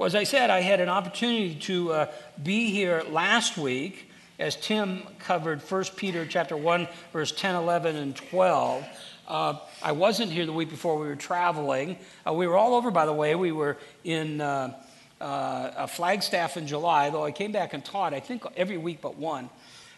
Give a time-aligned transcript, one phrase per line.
[0.00, 2.12] Well, as I said, I had an opportunity to uh,
[2.42, 8.16] be here last week as Tim covered 1 Peter chapter 1, verse 10, 11, and
[8.16, 8.86] 12.
[9.28, 11.98] Uh, I wasn't here the week before we were traveling.
[12.26, 13.34] Uh, we were all over, by the way.
[13.34, 14.74] We were in uh,
[15.20, 19.18] uh Flagstaff in July, though I came back and taught, I think, every week but
[19.18, 19.50] one.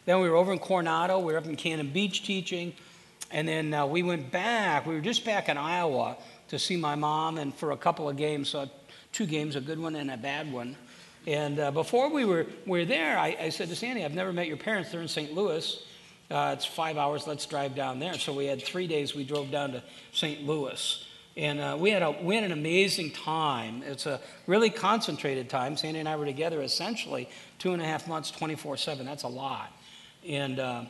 [0.05, 1.21] Then we were over in Coronado.
[1.21, 2.73] We were up in Cannon Beach teaching.
[3.31, 4.85] And then uh, we went back.
[4.85, 6.17] We were just back in Iowa
[6.49, 8.49] to see my mom and for a couple of games.
[8.49, 8.69] So
[9.13, 10.77] two games, a good one and a bad one.
[11.27, 14.33] And uh, before we were, we were there, I, I, said to Sandy, I've never
[14.33, 14.91] met your parents.
[14.91, 15.33] They're in St.
[15.33, 15.85] Louis.
[16.31, 17.27] Uh, it's five hours.
[17.27, 18.15] Let's drive down there.
[18.15, 19.15] So we had three days.
[19.15, 19.83] We drove down to
[20.13, 20.45] St.
[20.45, 21.07] Louis.
[21.37, 23.83] And uh, we, had a, we had an amazing time.
[23.85, 25.77] It's a really concentrated time.
[25.77, 29.07] Sandy and I were together essentially two and a half months, 24 7.
[29.07, 29.73] That's a lot.
[30.29, 30.85] And, uh,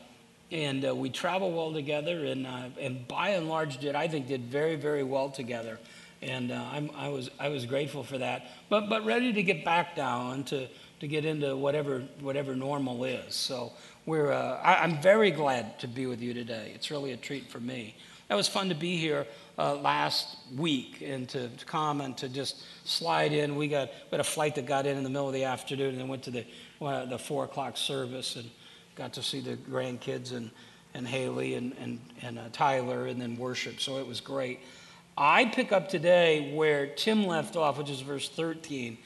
[0.51, 4.29] and uh, we traveled well together, and, uh, and by and large, did I think
[4.29, 5.79] did very, very well together
[6.23, 8.47] and uh, i was, I was grateful for that.
[8.69, 10.69] But, but ready to get back down to,
[11.01, 13.35] to get into whatever, whatever normal is.
[13.35, 13.73] So
[14.07, 16.73] we're, uh, I, am very glad to be with you today.
[16.75, 17.97] It's really a treat for me.
[18.29, 19.27] That was fun to be here
[19.59, 23.57] uh, last week and to, to, come and to just slide in.
[23.57, 25.91] We got we had a flight that got in in the middle of the afternoon
[25.91, 26.47] and then went to the,
[26.81, 28.49] uh, the four o'clock service and
[28.95, 30.51] got to see the grandkids and,
[30.95, 33.81] and Haley and, and, and uh, Tyler and then worship.
[33.81, 34.61] So it was great.
[35.17, 38.97] I pick up today where Tim left off, which is verse 13.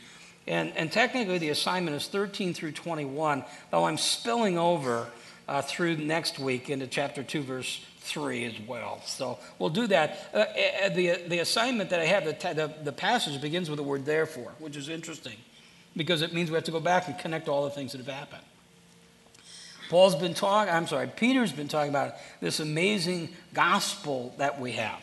[0.47, 5.09] And, and technically, the assignment is 13 through 21, though I'm spilling over
[5.49, 9.03] uh, through next week into chapter 2, verse 3 as well.
[9.05, 10.31] So we'll do that.
[10.33, 13.83] Uh, uh, the, the assignment that I have, the, the, the passage begins with the
[13.83, 15.37] word therefore, which is interesting
[15.97, 18.15] because it means we have to go back and connect all the things that have
[18.15, 18.43] happened.
[19.89, 25.01] Paul's been talking, I'm sorry, Peter's been talking about this amazing gospel that we have.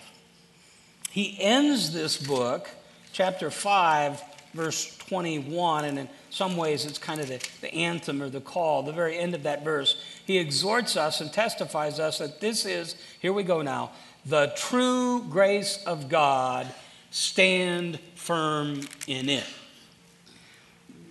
[1.14, 2.67] He ends this book,
[3.11, 4.19] chapter 5,
[4.56, 8.81] verse 21, and in some ways it's kind of the, the anthem or the call,
[8.81, 9.95] the very end of that verse.
[10.25, 13.92] He exhorts us and testifies us that this is, here we go now,
[14.26, 16.73] the true grace of God.
[17.11, 19.45] Stand firm in it.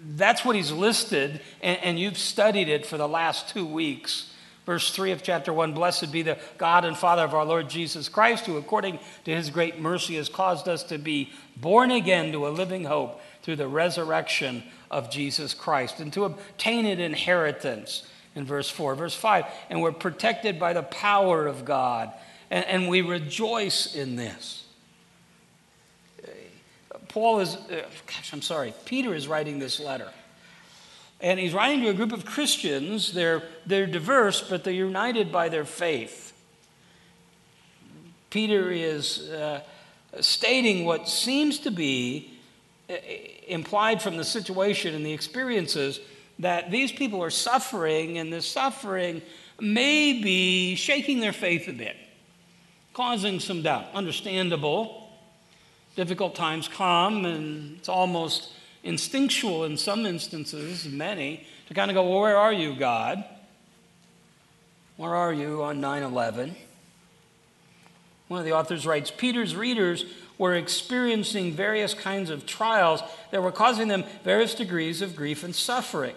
[0.04, 4.31] That's what he's listed, and, and you've studied it for the last two weeks.
[4.64, 8.08] Verse 3 of chapter 1 Blessed be the God and Father of our Lord Jesus
[8.08, 12.46] Christ, who according to his great mercy has caused us to be born again to
[12.46, 18.44] a living hope through the resurrection of Jesus Christ and to obtain an inheritance in
[18.44, 18.94] verse 4.
[18.94, 22.12] Verse 5 And we're protected by the power of God,
[22.50, 24.64] and, and we rejoice in this.
[27.08, 30.08] Paul is, uh, gosh, I'm sorry, Peter is writing this letter.
[31.22, 33.12] And he's writing to a group of Christians.
[33.12, 36.32] They're, they're diverse, but they're united by their faith.
[38.28, 39.60] Peter is uh,
[40.20, 42.32] stating what seems to be
[42.90, 42.94] uh,
[43.46, 46.00] implied from the situation and the experiences
[46.40, 49.22] that these people are suffering, and this suffering
[49.60, 51.94] may be shaking their faith a bit,
[52.94, 53.84] causing some doubt.
[53.94, 55.08] Understandable.
[55.94, 58.50] Difficult times come, and it's almost
[58.82, 63.24] instinctual in some instances, many, to kind of go, well, Where are you, God?
[64.96, 66.54] Where are you on 9 11?
[68.28, 70.04] One of the authors writes Peter's readers
[70.38, 75.54] were experiencing various kinds of trials that were causing them various degrees of grief and
[75.54, 76.14] suffering.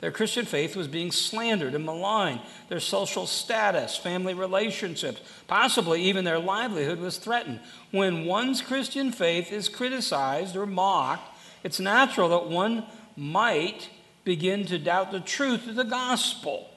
[0.00, 2.40] Their Christian faith was being slandered and maligned.
[2.68, 7.60] Their social status, family relationships, possibly even their livelihood was threatened.
[7.90, 11.29] When one's Christian faith is criticized or mocked,
[11.62, 12.84] it's natural that one
[13.16, 13.90] might
[14.24, 16.68] begin to doubt the truth of the gospel.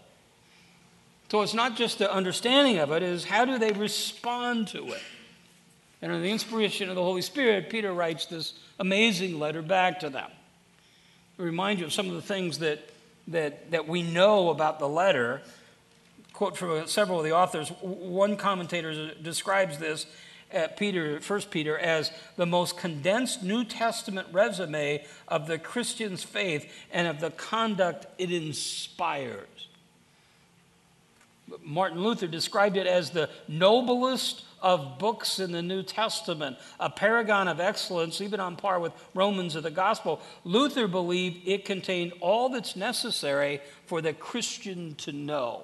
[1.29, 5.01] So it's not just the understanding of it, is how do they respond to it?
[6.01, 10.09] And in the inspiration of the Holy Spirit, Peter writes this amazing letter back to
[10.09, 10.29] them.
[11.38, 12.88] Remind you of some of the things that,
[13.29, 15.41] that, that we know about the letter.
[16.33, 17.69] Quote from several of the authors.
[17.81, 20.05] One commentator describes this
[20.53, 26.72] at Peter, 1 Peter, as the most condensed New Testament resume of the Christian's faith
[26.91, 29.47] and of the conduct it inspires.
[31.61, 37.49] Martin Luther described it as the noblest of books in the New Testament, a paragon
[37.49, 40.22] of excellence, even on par with Romans of the Gospel.
[40.46, 45.64] Luther believed it contained all that's necessary for the Christian to know.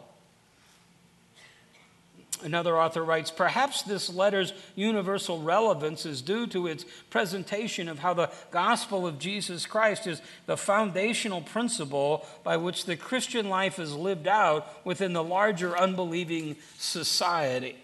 [2.41, 8.13] Another author writes Perhaps this letter's universal relevance is due to its presentation of how
[8.13, 13.93] the gospel of Jesus Christ is the foundational principle by which the Christian life is
[13.93, 17.75] lived out within the larger unbelieving society.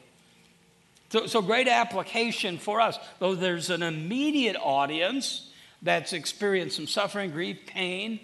[1.09, 2.97] So, so great application for us.
[3.19, 5.49] Though there's an immediate audience,
[5.81, 8.19] that's experienced some suffering, grief, pain,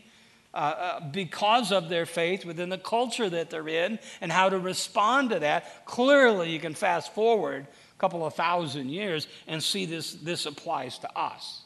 [0.53, 4.59] uh, uh, because of their faith within the culture that they're in and how to
[4.59, 5.85] respond to that.
[5.85, 10.99] Clearly, you can fast forward a couple of thousand years and see this, this applies
[10.99, 11.61] to us.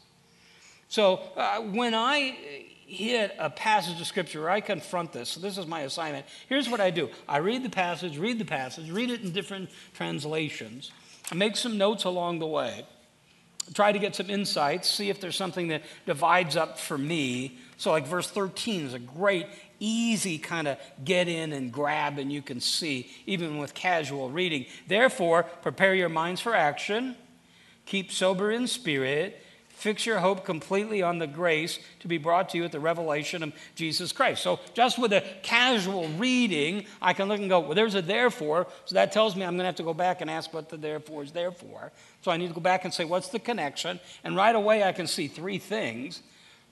[0.87, 2.37] So uh, when I
[2.85, 6.79] hit a passage of scripture I confront this, so this is my assignment, here's what
[6.79, 10.91] I do I read the passage, read the passage, read it in different translations,
[11.33, 12.85] make some notes along the way
[13.73, 17.57] try to get some insights, see if there's something that divides up for me.
[17.77, 19.47] So, like verse 13 is a great,
[19.79, 24.65] easy kind of get in and grab, and you can see, even with casual reading.
[24.87, 27.15] Therefore, prepare your minds for action,
[27.85, 29.41] keep sober in spirit,
[29.75, 33.43] Fix your hope completely on the grace to be brought to you at the revelation
[33.43, 34.41] of Jesus Christ.
[34.41, 38.67] So, just with a casual reading, I can look and go, well, there's a therefore.
[38.85, 40.77] So, that tells me I'm going to have to go back and ask what the
[40.77, 41.91] therefore is there for.
[42.21, 43.99] So, I need to go back and say, what's the connection?
[44.23, 46.23] And right away, I can see three things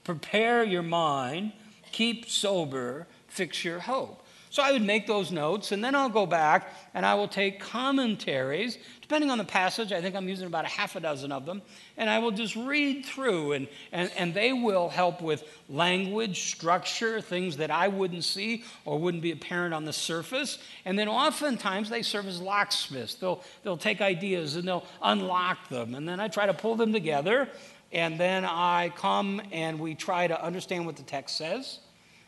[0.03, 1.53] prepare your mind,
[1.91, 4.23] keep sober, fix your hope.
[4.53, 7.59] So I would make those notes, and then I'll go back and I will take
[7.59, 8.77] commentaries.
[9.01, 11.63] Depending on the passage, I think I'm using about a half a dozen of them,
[11.97, 17.19] and I will just read through, and, and, and they will help with language, structure,
[17.19, 20.59] things that I wouldn't see or wouldn't be apparent on the surface.
[20.85, 23.15] And then oftentimes they serve as locksmiths.
[23.15, 26.93] They'll, they'll take ideas and they'll unlock them, and then I try to pull them
[26.93, 27.49] together,
[27.93, 31.79] and then I come and we try to understand what the text says,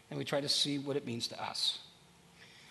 [0.09, 1.79] and we try to see what it means to us.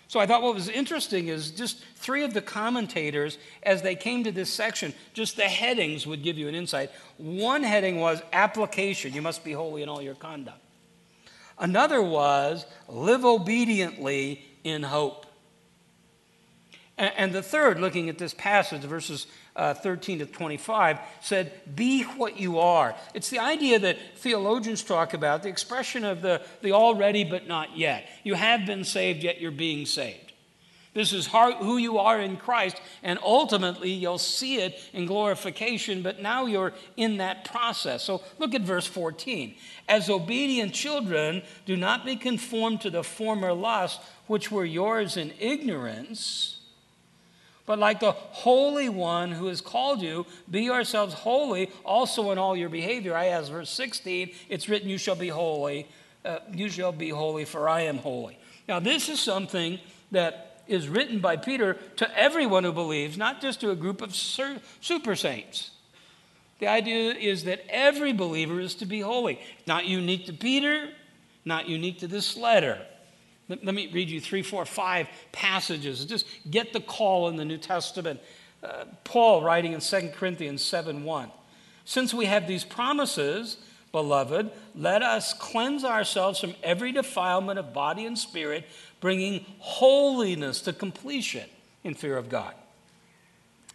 [0.07, 4.23] So I thought what was interesting is just three of the commentators, as they came
[4.23, 6.91] to this section, just the headings would give you an insight.
[7.17, 10.59] One heading was application, you must be holy in all your conduct.
[11.57, 15.25] Another was live obediently in hope.
[16.97, 22.39] And the third, looking at this passage, verses uh, 13 to 25, said, Be what
[22.39, 22.95] you are.
[23.13, 27.77] It's the idea that theologians talk about, the expression of the, the already but not
[27.77, 28.07] yet.
[28.23, 30.25] You have been saved, yet you're being saved.
[30.95, 36.21] This is who you are in Christ, and ultimately you'll see it in glorification, but
[36.21, 38.01] now you're in that process.
[38.01, 39.55] So look at verse 14.
[39.89, 45.33] As obedient children, do not be conformed to the former lusts which were yours in
[45.37, 46.54] ignorance
[47.65, 52.55] but like the Holy One who has called you, be yourselves holy also in all
[52.55, 53.15] your behavior.
[53.15, 55.87] I ask verse 16, it's written, You shall be holy.
[56.23, 58.37] Uh, you shall be holy, for I am holy.
[58.67, 59.79] Now, this is something
[60.11, 64.15] that is written by Peter to everyone who believes, not just to a group of
[64.15, 65.71] super saints.
[66.59, 69.39] The idea is that every believer is to be holy.
[69.67, 70.89] Not unique to Peter,
[71.43, 72.81] not unique to this letter.
[73.47, 76.03] Let, let, me read you three, four, five passages.
[76.05, 78.19] Just get the call in the New Testament.
[78.63, 81.31] Uh, Paul writing in 2 Corinthians 7 1.
[81.85, 83.57] Since we have these promises,
[83.91, 88.65] beloved, let us cleanse ourselves from every defilement of body and spirit,
[88.99, 91.47] bringing holiness to completion
[91.83, 92.55] in fear of God.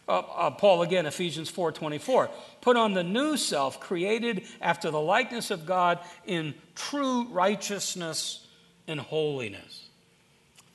[0.08, 2.28] Uh, uh, Paul again, Ephesians 4:24.
[2.60, 8.44] Put on the new self, created after the likeness of God in true righteousness
[8.90, 9.88] and holiness.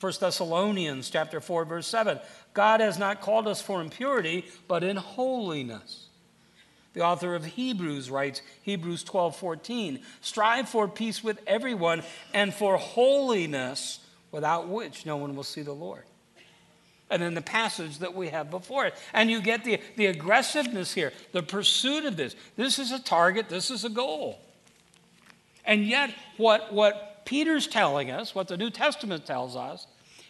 [0.00, 2.18] 1 Thessalonians chapter 4 verse 7
[2.52, 6.06] God has not called us for impurity but in holiness.
[6.92, 12.02] The author of Hebrews writes Hebrews 12:14 Strive for peace with everyone
[12.32, 16.04] and for holiness without which no one will see the Lord.
[17.08, 18.94] And then the passage that we have before it.
[19.12, 22.34] And you get the, the aggressiveness here, the pursuit of this.
[22.56, 24.40] This is a target, this is a goal.
[25.64, 29.86] And yet, what, what Peter's telling us, what the New Testament tells us,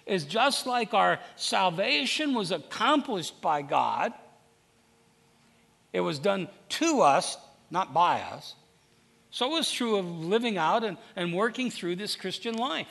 [0.07, 4.12] is just like our salvation was accomplished by God,
[5.93, 7.38] it was done to us,
[7.71, 8.55] not by us.
[9.31, 12.88] So is true of living out and, and working through this Christian life.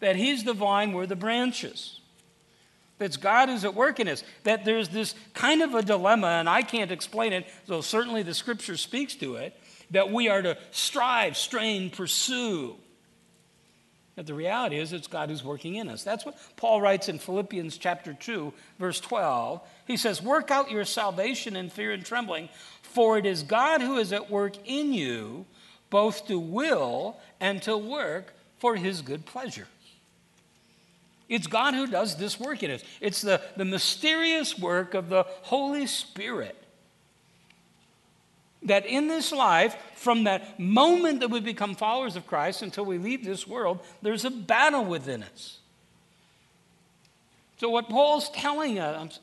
[0.00, 2.00] That He's the vine, we're the branches.
[2.98, 4.24] That God is at work in us.
[4.44, 8.34] That there's this kind of a dilemma, and I can't explain it, though certainly the
[8.34, 9.56] scripture speaks to it,
[9.90, 12.76] that we are to strive, strain, pursue
[14.14, 16.04] but the reality is, it's God who's working in us.
[16.04, 19.60] That's what Paul writes in Philippians chapter 2, verse 12.
[19.86, 22.50] He says, Work out your salvation in fear and trembling,
[22.82, 25.46] for it is God who is at work in you,
[25.88, 29.66] both to will and to work for his good pleasure.
[31.28, 32.84] It's God who does this work in us.
[33.00, 36.61] It's the, the mysterious work of the Holy Spirit
[38.64, 42.98] that in this life, from that moment that we become followers of Christ until we
[42.98, 45.58] leave this world, there's a battle within us.
[47.58, 49.20] So, what Paul's telling us,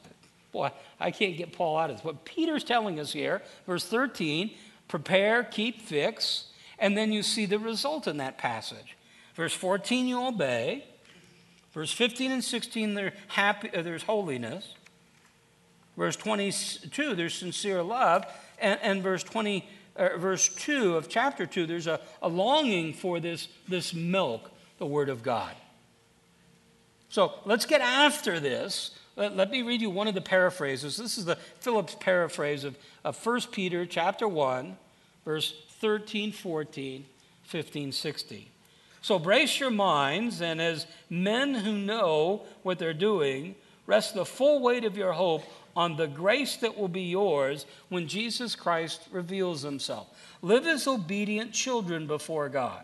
[0.51, 2.05] boy, I can't get Paul out of this.
[2.05, 4.51] What Peter's telling us here, verse 13,
[4.87, 6.45] prepare, keep, fix,
[6.77, 8.95] and then you see the result in that passage.
[9.35, 10.85] Verse 14, you obey.
[11.73, 14.73] Verse 15 and 16, there's, happy, uh, there's holiness.
[15.95, 18.25] Verse 22, there's sincere love.
[18.61, 23.19] And, and verse 20, uh, verse 2 of chapter 2, there's a, a longing for
[23.19, 25.55] this, this milk, the Word of God.
[27.09, 28.91] So let's get after this.
[29.15, 30.95] Let, let, me read you one of the paraphrases.
[30.95, 34.77] This is the Phillips paraphrase of, of 1 Peter chapter 1,
[35.25, 37.05] verse 13, 14,
[37.43, 38.45] 15, 16.
[39.01, 43.55] So brace your minds, and as men who know what they're doing,
[43.87, 45.43] rest the full weight of your hope
[45.75, 50.07] on the grace that will be yours when Jesus Christ reveals himself.
[50.41, 52.83] Live as obedient children before God.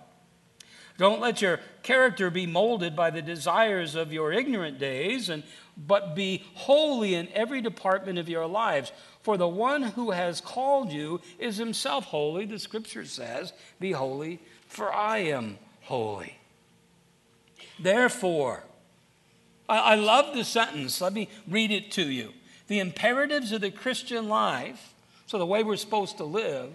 [0.97, 5.43] Don't let your character be molded by the desires of your ignorant days, and,
[5.77, 8.93] but be holy in every department of your lives.
[9.21, 12.45] For the one who has called you is himself holy.
[12.45, 16.37] The scripture says, Be holy, for I am holy.
[17.77, 18.63] Therefore,
[19.67, 21.01] I, I love the sentence.
[21.01, 22.33] Let me read it to you.
[22.67, 24.93] The imperatives of the Christian life,
[25.27, 26.71] so the way we're supposed to live,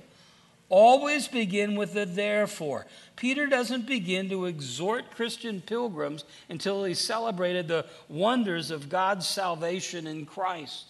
[0.68, 2.86] always begin with the therefore.
[3.16, 10.06] Peter doesn't begin to exhort Christian pilgrims until he celebrated the wonders of God's salvation
[10.06, 10.86] in Christ.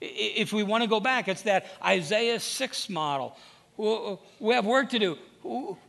[0.00, 3.36] If we want to go back, it's that Isaiah 6 model.
[3.76, 5.18] We have work to do.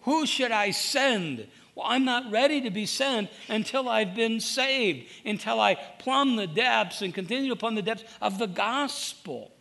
[0.02, 1.48] Who should I send?
[1.76, 6.48] Well, I'm not ready to be sent until I've been saved, until I plumb the
[6.48, 9.52] depths and continue to plumb the depths of the gospel.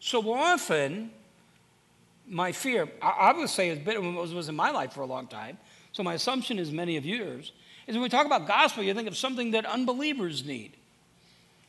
[0.00, 1.10] So often,
[2.26, 5.58] my fear, I would say, was, was in my life for a long time.
[5.92, 7.52] So my assumption is many of yours
[7.86, 10.76] is when we talk about gospel, you think of something that unbelievers need.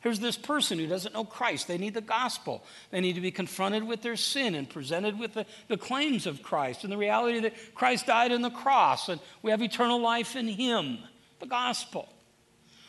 [0.04, 1.66] Here's this person who doesn't know Christ.
[1.66, 2.62] They need the gospel.
[2.90, 6.42] They need to be confronted with their sin and presented with the, the claims of
[6.42, 10.36] Christ and the reality that Christ died on the cross and we have eternal life
[10.36, 10.98] in Him.
[11.40, 12.06] The gospel.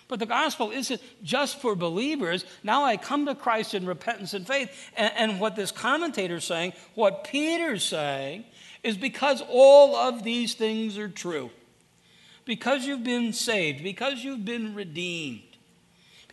[0.09, 2.43] But the gospel isn't just for believers.
[2.63, 4.91] Now I come to Christ in repentance and faith.
[4.97, 8.43] And, and what this commentator is saying, what Peter's saying,
[8.83, 11.49] is because all of these things are true.
[12.43, 15.43] Because you've been saved, because you've been redeemed,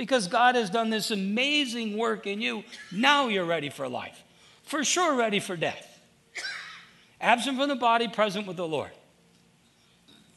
[0.02, 2.64] because God has done this amazing work in you.
[2.90, 4.21] Now you're ready for life.
[4.64, 6.00] For sure, ready for death.
[7.21, 8.90] Absent from the body, present with the Lord.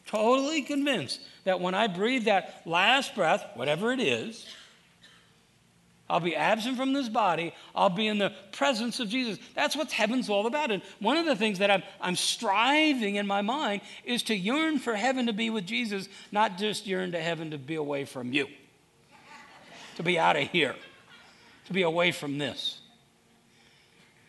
[0.05, 4.45] Totally convinced that when I breathe that last breath, whatever it is,
[6.07, 7.51] I'll be absent from this body.
[7.73, 9.39] I'll be in the presence of Jesus.
[9.55, 10.69] That's what heaven's all about.
[10.69, 14.77] And one of the things that I'm, I'm striving in my mind is to yearn
[14.77, 18.31] for heaven to be with Jesus, not just yearn to heaven to be away from
[18.31, 18.45] you
[19.95, 20.75] to be out of here,
[21.65, 22.79] to be away from this.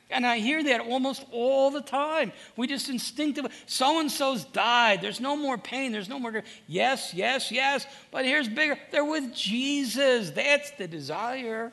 [0.08, 2.32] And I hear that almost all the time.
[2.56, 5.02] We just instinctively, so and so's died.
[5.02, 5.90] There's no more pain.
[5.90, 6.44] There's no more.
[6.68, 7.84] Yes, yes, yes.
[8.12, 8.78] But here's bigger.
[8.92, 10.30] They're with Jesus.
[10.30, 11.72] That's the desire.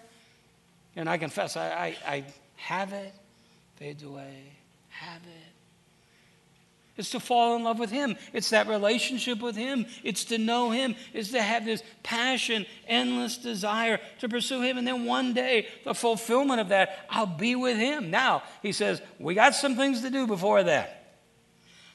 [0.96, 1.70] And I confess, I,
[2.06, 2.24] I, I
[2.56, 3.14] have it,
[3.76, 4.54] fades away,
[4.90, 5.53] have it.
[6.96, 8.18] It's to fall in love with Him.
[8.34, 9.88] It's that relationship with Him.
[10.04, 10.96] It's to know Him.
[11.12, 14.78] It's to have this passion, endless desire to pursue Him.
[14.78, 18.12] And then one day, the fulfillment of that, I'll be with Him.
[18.12, 21.00] Now, He says, we got some things to do before that.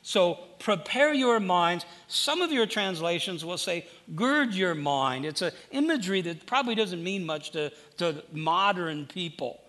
[0.02, 1.85] So prepare your minds.
[2.07, 3.87] Some of your translations will say,
[4.17, 5.26] gird your mind.
[5.26, 9.61] It's an imagery that probably doesn't mean much to, to modern people.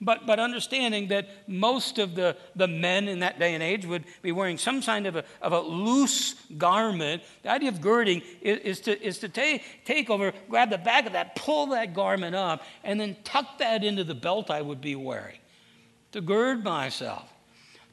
[0.00, 4.04] But, but understanding that most of the, the men in that day and age would
[4.20, 7.22] be wearing some kind of a, of a loose garment.
[7.42, 11.06] The idea of girding is, is to, is to take, take over, grab the back
[11.06, 14.82] of that, pull that garment up, and then tuck that into the belt I would
[14.82, 15.38] be wearing.
[16.12, 17.32] To gird myself,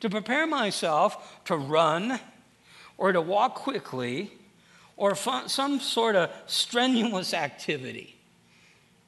[0.01, 2.19] to prepare myself to run
[2.98, 4.31] or to walk quickly
[4.98, 8.19] or some sort of strenuous activity.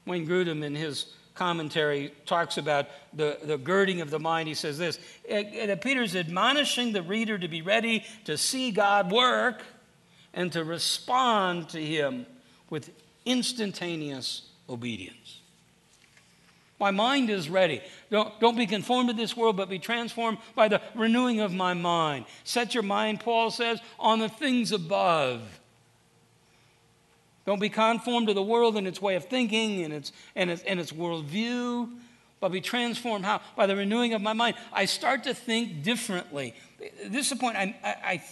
[0.06, 4.48] Wayne Grudem, in his commentary talks about the, the girding of the mind.
[4.48, 5.00] He says this
[5.30, 9.62] appears admonishing the reader to be ready to see God work
[10.34, 12.26] and to respond to Him
[12.70, 12.90] with
[13.26, 15.42] instantaneous obedience.
[16.80, 17.82] My mind is ready.
[18.10, 21.74] Don't, don't be conformed to this world, but be transformed by the renewing of my
[21.74, 22.26] mind.
[22.44, 25.42] Set your mind, Paul says, on the things above
[27.46, 30.64] don't be conformed to the world and its way of thinking and its, and its,
[30.64, 31.90] and its worldview,
[32.40, 33.26] but be transformed.
[33.26, 33.42] How?
[33.56, 34.56] By the renewing of my mind.
[34.74, 36.56] I start to think differently.
[37.06, 38.24] This is a point I, I,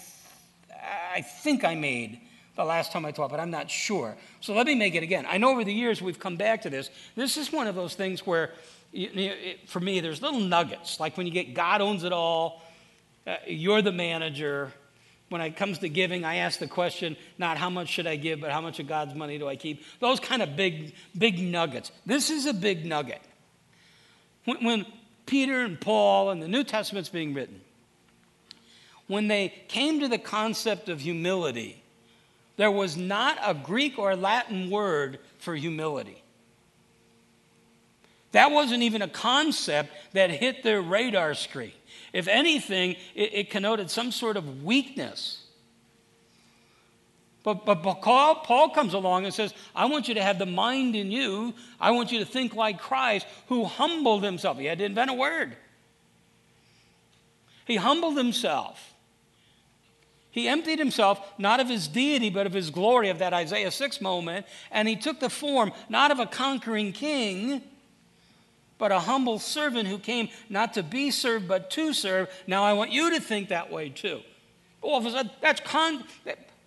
[1.15, 2.20] I think I made
[2.55, 4.15] the last time I taught, but I'm not sure.
[4.41, 5.25] So let me make it again.
[5.27, 6.89] I know over the years we've come back to this.
[7.15, 8.51] This is one of those things where
[9.65, 11.00] for me, there's little nuggets.
[11.00, 12.62] Like when you get God owns it all,
[13.25, 14.72] uh, you're the manager.
[15.34, 18.40] When it comes to giving, I ask the question not how much should I give,
[18.40, 19.84] but how much of God's money do I keep?
[20.00, 21.92] Those kind of big, big nuggets.
[22.06, 23.20] This is a big nugget.
[24.46, 24.86] When, when
[25.25, 27.62] Peter and Paul and the New Testament's being written,
[29.08, 31.82] when they came to the concept of humility,
[32.58, 36.22] there was not a Greek or Latin word for humility.
[38.34, 41.74] That wasn't even a concept that hit their radar screen.
[42.13, 45.39] If anything, it, it connoted some sort of weakness.
[47.43, 50.96] But, but, Paul, Paul comes along and says, I want you to have the mind
[50.96, 51.53] in you.
[51.79, 54.58] I want you to think like Christ, who humbled himself.
[54.58, 55.58] He had to invent a word.
[57.65, 58.93] He humbled himself.
[60.32, 64.01] He emptied himself not of his deity, but of his glory, of that Isaiah 6
[64.01, 67.62] moment, and he took the form not of a conquering king,
[68.77, 72.30] but a humble servant who came not to be served, but to serve.
[72.48, 74.22] Now I want you to think that way too.
[74.82, 76.03] All of a sudden, that's con-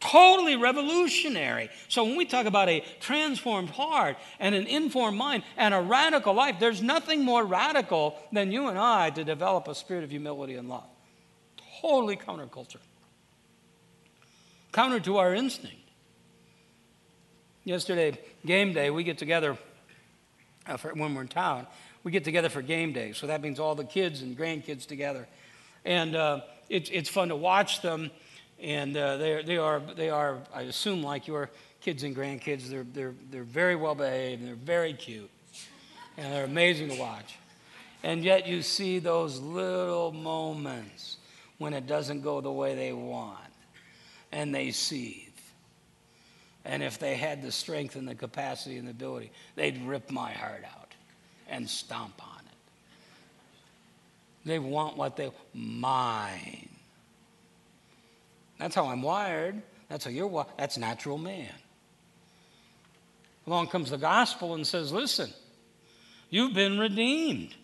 [0.01, 1.69] totally revolutionary.
[1.89, 6.35] So when we talk about a transformed heart and an informed mind and a radical
[6.35, 10.55] life, there's nothing more radical than you and I to develop a spirit of humility
[10.55, 10.87] and love.
[11.83, 12.81] Totally counterculture.
[14.73, 15.77] Counter to our instinct.
[17.65, 19.59] Yesterday, game day, we get together
[20.67, 21.67] uh, when we're in town
[22.07, 23.11] we get together for game day.
[23.11, 25.27] So that means all the kids and grandkids together.
[25.85, 28.13] And uh, it's, it's fun to watch them.
[28.63, 32.87] And uh, they, they, are, they are, I assume, like your kids and grandkids, they're,
[32.93, 35.29] they're, they're very well behaved and they're very cute.
[36.17, 37.39] And they're amazing to watch.
[38.05, 41.17] And yet you see those little moments
[41.59, 43.41] when it doesn't go the way they want.
[44.31, 45.25] And they seethe.
[46.65, 50.31] And if they had the strength and the capacity and the ability, they'd rip my
[50.31, 50.86] heart out
[51.49, 52.53] and stomp on it.
[54.45, 56.69] They want what they mine.
[58.59, 59.61] That's how I'm wired.
[59.89, 60.49] That's how you're wired.
[60.59, 61.53] That's natural man.
[63.47, 65.31] Along comes the gospel and says, listen,
[66.31, 67.55] you've been redeemed.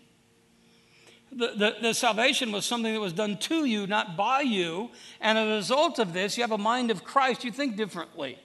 [1.32, 4.90] The, the, the, salvation was something that was done to you, not by you.
[5.18, 7.42] And as a result of this, you have a mind of Christ.
[7.42, 8.38] You think differently.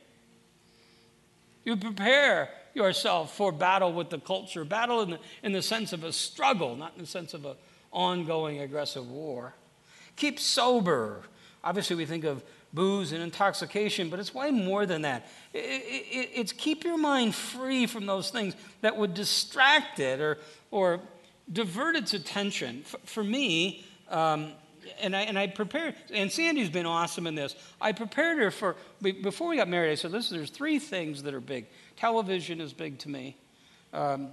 [1.66, 6.06] You prepare yourself for battle with the culture, battle in the, in the sense of
[6.06, 7.56] a struggle, not in the sense of an
[7.92, 9.54] ongoing aggressive war.
[10.16, 11.24] Keep sober.
[11.64, 12.42] Obviously, we think of
[12.74, 15.28] booze and intoxication, but it's way more than that.
[15.54, 20.38] It, it, it's keep your mind free from those things that would distract it or,
[20.72, 21.02] or
[21.52, 22.84] divert its attention.
[22.84, 24.54] For, for me, um,
[25.00, 27.56] and I, and I prepared, and Sandy's been awesome in this.
[27.80, 31.34] I prepared her for, before we got married, I said, listen, there's three things that
[31.34, 31.66] are big.
[31.96, 33.38] Television is big to me,
[33.94, 34.30] um,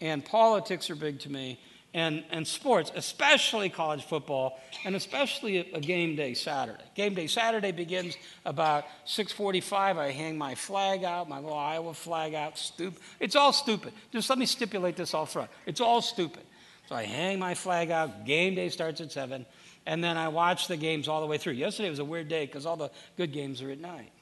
[0.00, 1.58] and politics are big to me,
[1.94, 6.84] and, and sports, especially college football, and especially a, a game day Saturday.
[6.94, 9.96] Game day Saturday begins about 6:45.
[9.96, 12.58] I hang my flag out, my little Iowa flag out.
[12.58, 13.00] Stupid.
[13.18, 13.94] It's all stupid.
[14.12, 15.50] Just let me stipulate this all front.
[15.64, 16.42] It's all stupid.
[16.88, 18.26] So I hang my flag out.
[18.26, 19.46] Game day starts at seven
[19.86, 21.54] and then I watch the games all the way through.
[21.54, 24.12] Yesterday was a weird day because all the good games are at night.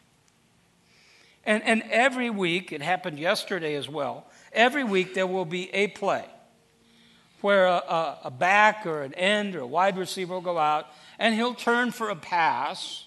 [1.44, 5.88] And, and every week, it happened yesterday as well, every week there will be a
[5.88, 6.24] play
[7.40, 10.86] where a, a, a back or an end or a wide receiver will go out
[11.18, 13.04] and he'll turn for a pass.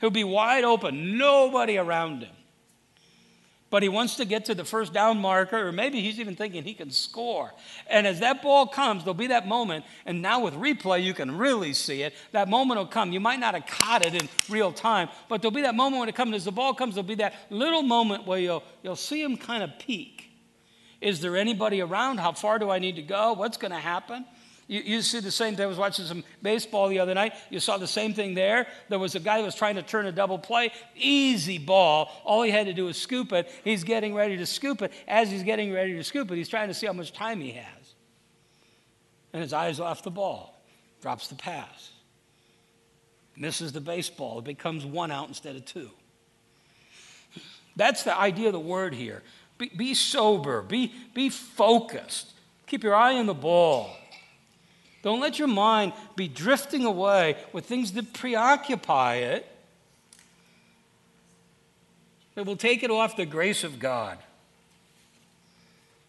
[0.00, 2.34] He'll be wide open, nobody around him
[3.74, 6.62] but he wants to get to the first down marker, or maybe he's even thinking
[6.62, 7.52] he can score.
[7.88, 11.36] And as that ball comes, there'll be that moment, and now with replay, you can
[11.36, 12.14] really see it.
[12.30, 13.10] That moment will come.
[13.10, 16.08] You might not have caught it in real time, but there'll be that moment when
[16.08, 16.36] it comes.
[16.36, 19.64] As the ball comes, there'll be that little moment where you'll, you'll see him kind
[19.64, 20.30] of peek.
[21.00, 22.18] Is there anybody around?
[22.18, 23.32] How far do I need to go?
[23.32, 24.24] What's going to happen?
[24.66, 25.64] You, you, see the same thing.
[25.64, 27.34] I was watching some baseball the other night.
[27.50, 28.66] You saw the same thing there.
[28.88, 30.72] There was a guy who was trying to turn a double play.
[30.96, 32.10] Easy ball.
[32.24, 33.50] All he had to do was scoop it.
[33.62, 34.92] He's getting ready to scoop it.
[35.06, 37.52] As he's getting ready to scoop it, he's trying to see how much time he
[37.52, 37.94] has.
[39.34, 40.58] And his eyes off the ball.
[41.02, 41.90] Drops the pass.
[43.36, 44.38] Misses the baseball.
[44.38, 45.90] It becomes one out instead of two.
[47.76, 49.22] That's the idea of the word here.
[49.58, 50.62] Be, be sober.
[50.62, 52.32] Be, be focused.
[52.66, 53.94] Keep your eye on the ball.
[55.04, 59.46] Don't let your mind be drifting away with things that preoccupy it.
[62.34, 64.16] It will take it off the grace of God.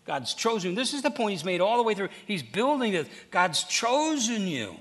[0.05, 0.75] God's chosen.
[0.75, 2.07] This is the point he's made all the way through.
[2.25, 3.09] He's building this.
[3.31, 4.77] God's chosen you.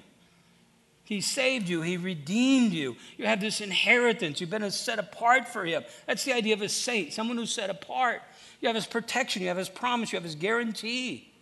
[1.03, 1.83] He saved you.
[1.83, 2.95] He redeemed you.
[3.19, 4.41] You have this inheritance.
[4.41, 5.83] You've been set apart for Him.
[6.07, 8.23] That's the idea of a saint, someone who's set apart.
[8.61, 9.43] You have His protection.
[9.43, 10.13] You have His promise.
[10.13, 11.34] You have His guarantee.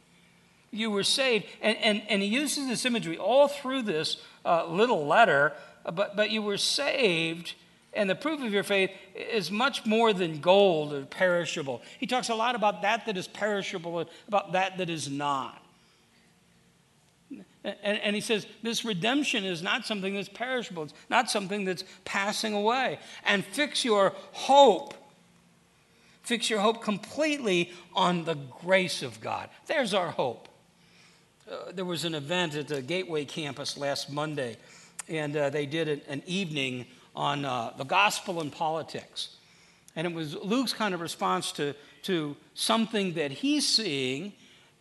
[0.73, 1.47] You were saved.
[1.61, 5.53] And, and, and he uses this imagery all through this uh, little letter,
[5.85, 7.55] but, but you were saved.
[7.93, 11.83] And the proof of your faith is much more than gold or perishable.
[12.01, 15.59] He talks a lot about that that is perishable about that that is not.
[17.65, 21.85] And, and, he says, this redemption is not something that's perishable, it's not something that's
[22.05, 22.99] passing away.
[23.25, 24.95] And fix your hope,
[26.23, 29.49] fix your hope completely on the grace of God.
[29.67, 30.49] There's our hope.
[31.51, 34.57] Uh, there was an event at the Gateway campus last Monday,
[35.09, 39.37] and uh, they did an, an evening on uh, the gospel and politics.
[39.97, 44.33] And it was Luke's kind of response to, to something that he's seeing,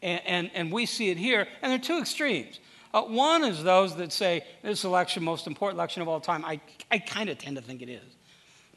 [0.04, 1.48] and, and, and we see it here.
[1.62, 2.60] And there are two extremes.
[2.94, 6.46] Uh, one is those that say this election, most important election of all time.
[6.46, 8.04] I, I kind of tend to think it is.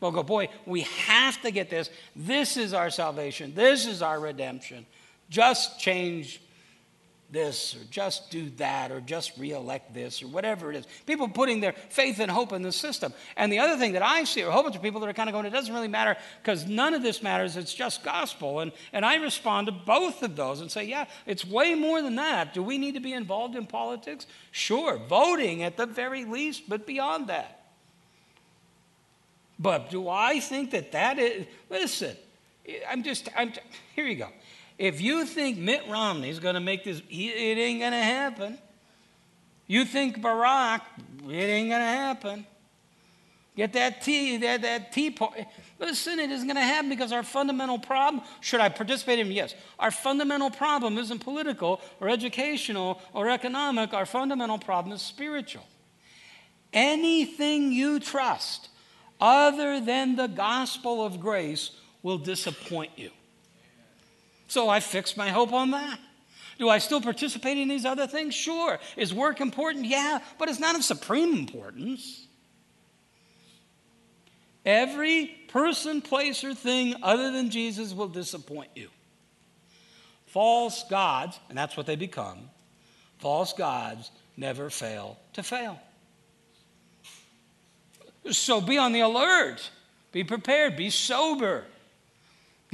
[0.01, 1.91] We'll go, boy, we have to get this.
[2.17, 3.55] This is our salvation.
[3.55, 4.87] This is our redemption.
[5.29, 6.41] Just change
[7.31, 10.87] this or just do that or just reelect this or whatever it is.
[11.07, 13.13] People putting their faith and hope in the system.
[13.37, 15.15] And the other thing that I see are a whole bunch of people that are
[15.15, 17.57] kind of going, it doesn't really matter because none of this matters.
[17.57, 18.61] It's just gospel.
[18.61, 22.17] And, and I respond to both of those and say, yeah, it's way more than
[22.17, 22.55] that.
[22.55, 24.27] Do we need to be involved in politics?
[24.51, 27.65] Sure, voting at the very least, but beyond that.
[29.59, 32.17] But do I think that that is, listen,
[32.89, 33.53] I'm just, I'm,
[33.95, 34.29] here you go.
[34.79, 37.13] If you think Mitt Romney is going to make this, it
[37.59, 38.59] ain't going to happen.
[39.67, 40.81] You think Barack,
[41.29, 42.47] it ain't going to happen.
[43.57, 45.47] Get that tea, that, that tea party.
[45.79, 49.31] Listen, it isn't going to happen because our fundamental problem, should I participate in?
[49.31, 49.55] Yes.
[49.79, 53.95] Our fundamental problem isn't political or educational or economic.
[53.95, 55.65] Our fundamental problem is spiritual.
[56.73, 58.71] Anything you trust
[59.21, 61.71] other than the gospel of grace
[62.03, 63.11] will disappoint you.
[64.55, 65.99] So I fixed my hope on that.
[66.61, 68.37] Do I still participate in these other things?
[68.37, 68.79] Sure.
[68.97, 69.85] Is work important?
[69.85, 72.29] Yeah, but it's not of supreme importance.
[74.65, 78.91] Every person, place, or thing other than Jesus will disappoint you.
[80.27, 82.49] False gods, and that's what they become,
[83.19, 85.81] false gods never fail to fail.
[88.31, 89.69] So be on the alert,
[90.13, 91.65] be prepared, be sober.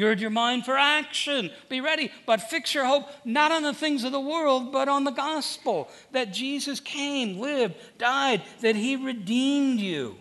[0.01, 1.51] Gird your mind for action.
[1.69, 5.05] Be ready, but fix your hope not on the things of the world, but on
[5.05, 10.17] the gospel that Jesus came, lived, died, that he redeemed you.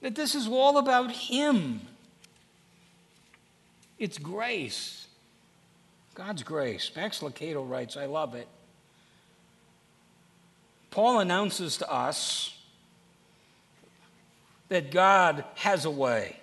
[0.00, 1.82] That this is all about him.
[3.98, 5.06] It's grace.
[6.14, 6.90] God's grace.
[6.96, 8.48] Max Lucado writes, I love it.
[10.90, 12.56] Paul announces to us
[14.70, 16.39] that God has a way.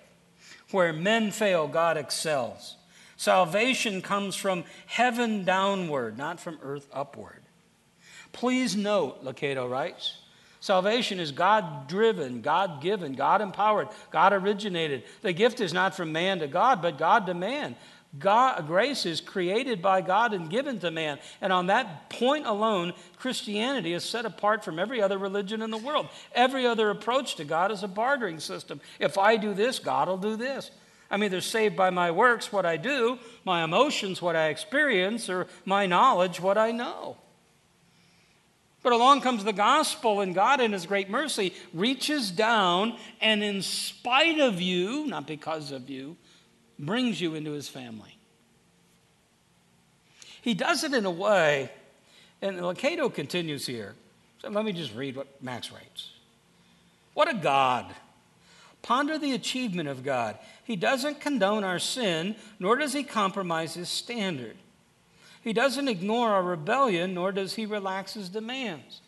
[0.70, 2.76] Where men fail, God excels.
[3.16, 7.42] Salvation comes from heaven downward, not from earth upward.
[8.32, 10.18] Please note, Lucado writes,
[10.60, 15.04] salvation is God driven, God given, God empowered, God originated.
[15.22, 17.74] The gift is not from man to God, but God to man.
[18.16, 21.18] God, grace is created by God and given to man.
[21.42, 25.76] And on that point alone, Christianity is set apart from every other religion in the
[25.76, 26.08] world.
[26.34, 28.80] Every other approach to God is a bartering system.
[28.98, 30.70] If I do this, God will do this.
[31.10, 35.46] I'm either saved by my works, what I do, my emotions, what I experience, or
[35.64, 37.18] my knowledge, what I know.
[38.82, 43.60] But along comes the gospel, and God, in His great mercy, reaches down and, in
[43.62, 46.16] spite of you, not because of you,
[46.78, 48.16] brings you into his family.
[50.42, 51.70] He does it in a way,
[52.40, 53.94] and Lucado continues here.
[54.40, 56.10] So let me just read what Max writes.
[57.14, 57.86] What a God!
[58.82, 60.38] Ponder the achievement of God.
[60.62, 64.56] He doesn't condone our sin, nor does he compromise his standard.
[65.42, 69.00] He doesn't ignore our rebellion, nor does he relax his demands.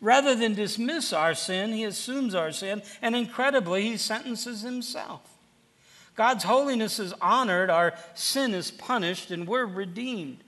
[0.00, 5.29] Rather than dismiss our sin, he assumes our sin, and incredibly, he sentences himself.
[6.20, 10.44] God's holiness is honored, our sin is punished, and we're redeemed.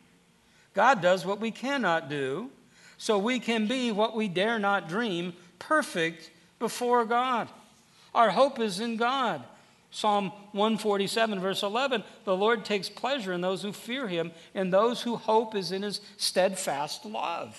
[0.75, 2.51] God does what we cannot do,
[2.99, 7.49] so we can be what we dare not dream, perfect before God.
[8.15, 9.45] Our hope is in God.
[9.91, 15.01] Psalm 147, verse 11 The Lord takes pleasure in those who fear him, and those
[15.01, 17.59] who hope is in his steadfast love.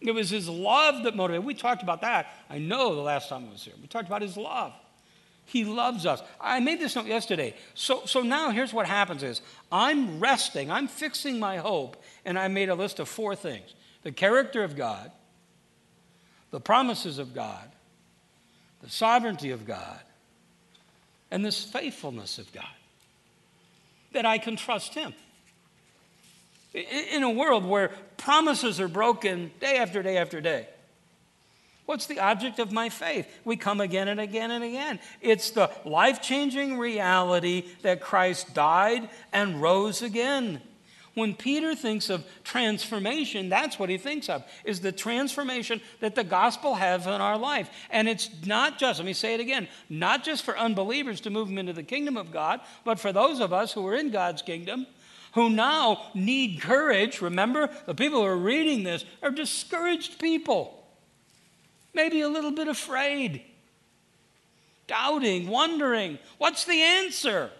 [0.00, 1.44] It was his love that motivated.
[1.44, 3.74] We talked about that, I know, the last time I was here.
[3.82, 4.72] We talked about his love.
[5.46, 6.20] He loves us.
[6.40, 7.54] I made this note yesterday.
[7.74, 12.48] So, so now here's what happens is I'm resting, I'm fixing my hope, and I
[12.48, 13.74] made a list of four things.
[14.02, 15.12] The character of God,
[16.50, 17.70] the promises of God,
[18.82, 20.00] the sovereignty of God,
[21.30, 22.64] and this faithfulness of God.
[24.12, 25.14] That I can trust Him.
[26.74, 30.66] in a world where promises are broken day after day after day.
[31.86, 33.28] What's the object of my faith?
[33.44, 34.98] We come again and again and again.
[35.20, 40.60] It's the life changing reality that Christ died and rose again.
[41.14, 46.24] When Peter thinks of transformation, that's what he thinks of, is the transformation that the
[46.24, 47.70] gospel has in our life.
[47.88, 51.48] And it's not just, let me say it again, not just for unbelievers to move
[51.48, 54.42] them into the kingdom of God, but for those of us who are in God's
[54.42, 54.86] kingdom
[55.36, 57.20] who now need courage.
[57.20, 60.85] Remember, the people who are reading this are discouraged people,
[61.96, 63.42] maybe a little bit afraid,
[64.86, 67.50] doubting, wondering what's the answer?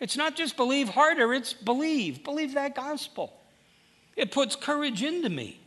[0.00, 2.24] It's not just believe harder, it's believe.
[2.24, 3.32] Believe that gospel.
[4.16, 5.60] It puts courage into me.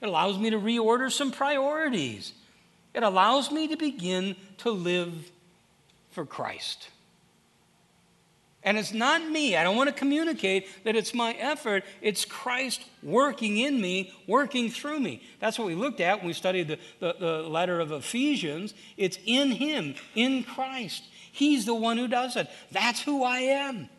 [0.00, 2.32] It allows me to reorder some priorities.
[2.94, 5.30] It allows me to begin to live
[6.10, 6.88] for Christ.
[8.64, 9.56] And it's not me.
[9.56, 11.84] I don't want to communicate that it's my effort.
[12.00, 15.22] It's Christ working in me, working through me.
[15.38, 18.72] That's what we looked at when we studied the, the, the, letter of Ephesians.
[18.96, 21.04] It's in Him, in Christ.
[21.30, 22.48] He's the one who does it.
[22.72, 23.90] That's who I am.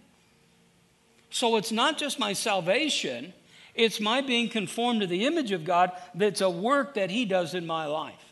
[1.30, 3.34] So it's not just my salvation,
[3.76, 7.54] it's my being conformed to the image of God that's a work that He does
[7.54, 8.25] in my life.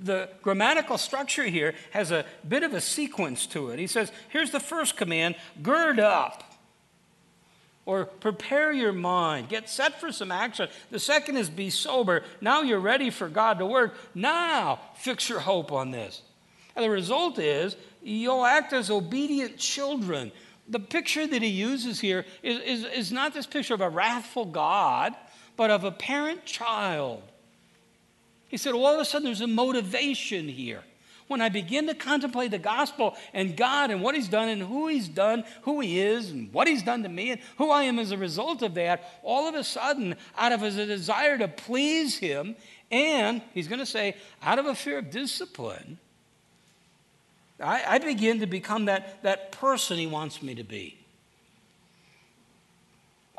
[0.00, 3.78] The grammatical structure here has a bit of a sequence to it.
[3.78, 6.42] He says, here's the first command gird up
[7.86, 10.68] or prepare your mind, get set for some action.
[10.90, 12.24] The second is be sober.
[12.40, 13.94] Now you're ready for God to work.
[14.14, 16.22] Now fix your hope on this.
[16.74, 20.32] And the result is you'll act as obedient children.
[20.68, 24.46] The picture that he uses here is, is, is not this picture of a wrathful
[24.46, 25.14] God,
[25.56, 27.22] but of a parent child
[28.48, 30.82] he said, all of a sudden there's a motivation here.
[31.28, 34.86] When I begin to contemplate the gospel and God and what He's done and who
[34.86, 37.98] He's done, who He is, and what He's done to me and who I am
[37.98, 42.16] as a result of that, all of a sudden, out of a desire to please
[42.18, 42.54] Him,
[42.92, 45.98] and He's going to say, out of a fear of discipline,
[47.58, 50.96] I, I begin to become that, that person He wants me to be.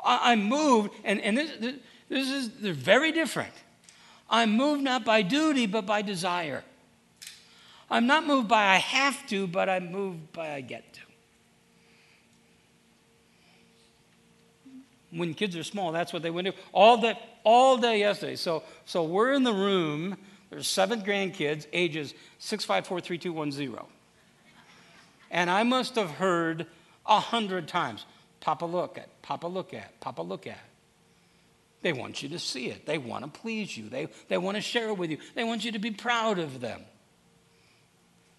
[0.04, 1.74] I, am moved, and, and this, this,
[2.10, 3.52] this is they're very different.
[4.30, 6.62] I'm moved not by duty, but by desire.
[7.90, 11.00] I'm not moved by I have to, but I'm moved by I get to.
[15.10, 18.36] When kids are small, that's what they would do all day, all day yesterday.
[18.36, 20.18] So, so we're in the room.
[20.50, 23.88] There's seven grandkids, ages six, five, four, three, two, one, zero.
[25.30, 26.66] And I must have heard
[27.06, 28.04] a hundred times,
[28.40, 30.67] Papa, look at, Papa, look at, Papa, look at.
[31.82, 32.86] They want you to see it.
[32.86, 33.88] They want to please you.
[33.88, 35.18] They, they want to share it with you.
[35.34, 36.80] They want you to be proud of them.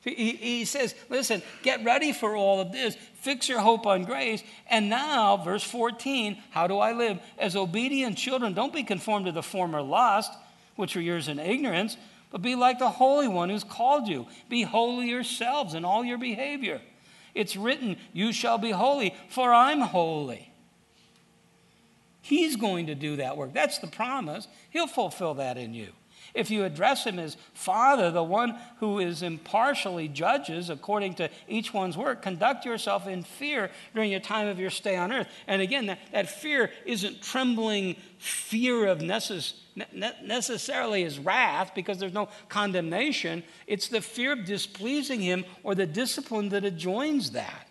[0.02, 2.96] He, he says, listen, get ready for all of this.
[3.16, 4.44] Fix your hope on grace.
[4.70, 7.20] And now, verse 14, how do I live?
[7.38, 10.32] As obedient children, don't be conformed to the former lust,
[10.76, 11.98] which were yours in ignorance,
[12.32, 14.28] but be like the Holy One who's called you.
[14.48, 16.82] Be holy yourselves in all your behavior.
[17.36, 20.49] It's written, You shall be holy, for I'm holy.
[22.30, 23.54] He's going to do that work.
[23.54, 24.48] That's the promise.
[24.70, 25.88] He'll fulfill that in you.
[26.36, 31.74] If you address him as Father, the one who is impartially judges according to each
[31.74, 35.28] one's work, conduct yourself in fear during your time of your stay on earth.
[35.48, 41.98] And again, that, that fear isn't trembling fear of necess- ne- necessarily his wrath because
[41.98, 43.42] there's no condemnation.
[43.66, 47.69] It's the fear of displeasing him or the discipline that adjoins that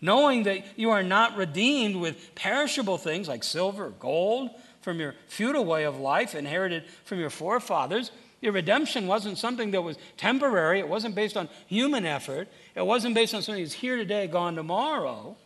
[0.00, 5.14] knowing that you are not redeemed with perishable things like silver, or gold, from your
[5.26, 8.10] futile way of life inherited from your forefathers.
[8.40, 10.78] Your redemption wasn't something that was temporary.
[10.78, 12.48] It wasn't based on human effort.
[12.74, 15.36] It wasn't based on something that's here today, gone tomorrow.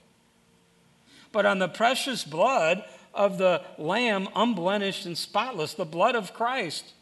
[1.32, 2.84] But on the precious blood
[3.14, 6.92] of the Lamb, unblemished and spotless, the blood of Christ.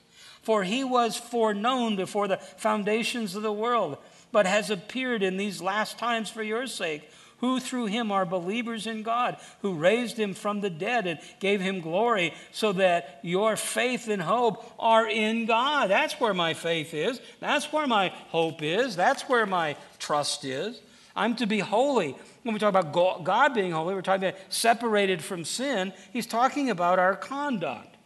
[0.43, 3.99] For he was foreknown before the foundations of the world,
[4.33, 7.11] but has appeared in these last times for your sake
[7.41, 11.61] who through him are believers in God, who raised him from the dead and gave
[11.61, 15.91] him glory, so that your faith and hope are in God.
[15.91, 17.21] That's where my faith is.
[17.41, 18.95] That's where my hope is.
[18.95, 20.81] That's where my trust is.
[21.17, 22.15] I'm to be holy.
[22.43, 25.93] When we talk about God being holy, we're talking about separated from sin.
[26.13, 27.97] He's talking about our conduct.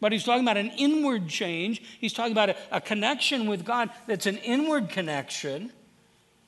[0.00, 1.82] But he's talking about an inward change.
[1.98, 5.72] He's talking about a, a connection with God that's an inward connection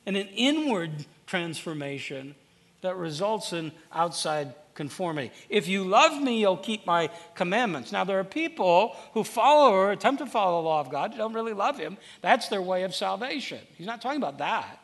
[0.04, 2.34] and an inward transformation
[2.80, 5.32] that results in outside conformity.
[5.48, 7.92] If you love me, you'll keep my commandments.
[7.92, 11.34] Now, there are people who follow or attempt to follow the law of God, don't
[11.34, 11.98] really love him.
[12.22, 13.58] That's their way of salvation.
[13.76, 14.80] He's not talking about that.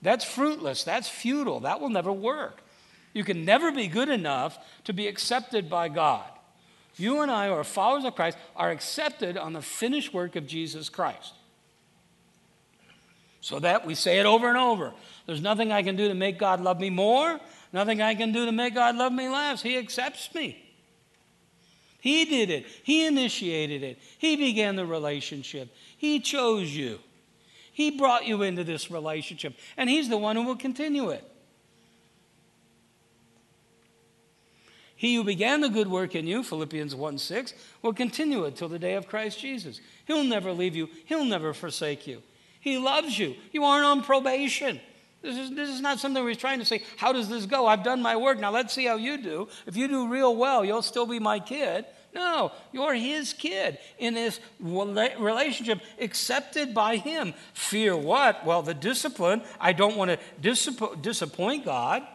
[0.00, 0.84] That's fruitless.
[0.84, 1.60] That's futile.
[1.60, 2.62] That will never work.
[3.12, 6.24] You can never be good enough to be accepted by God.
[6.96, 10.46] You and I, who are followers of Christ, are accepted on the finished work of
[10.46, 11.32] Jesus Christ.
[13.40, 14.92] So that we say it over and over.
[15.26, 17.40] There's nothing I can do to make God love me more,
[17.72, 19.60] nothing I can do to make God love me less.
[19.60, 20.62] He accepts me.
[22.00, 27.00] He did it, He initiated it, He began the relationship, He chose you.
[27.72, 31.28] He brought you into this relationship, and He's the one who will continue it.
[34.94, 38.68] He who began the good work in you, Philippians 1 6, will continue it till
[38.68, 39.80] the day of Christ Jesus.
[40.06, 42.22] He'll never leave you, He'll never forsake you.
[42.60, 43.34] He loves you.
[43.52, 44.80] You aren't on probation.
[45.26, 47.66] This is, this is not something where he's trying to say, How does this go?
[47.66, 48.38] I've done my work.
[48.38, 49.48] Now let's see how you do.
[49.66, 51.84] If you do real well, you'll still be my kid.
[52.14, 57.34] No, you're his kid in this relationship accepted by him.
[57.54, 58.46] Fear what?
[58.46, 59.42] Well, the discipline.
[59.60, 62.06] I don't want to disappoint God.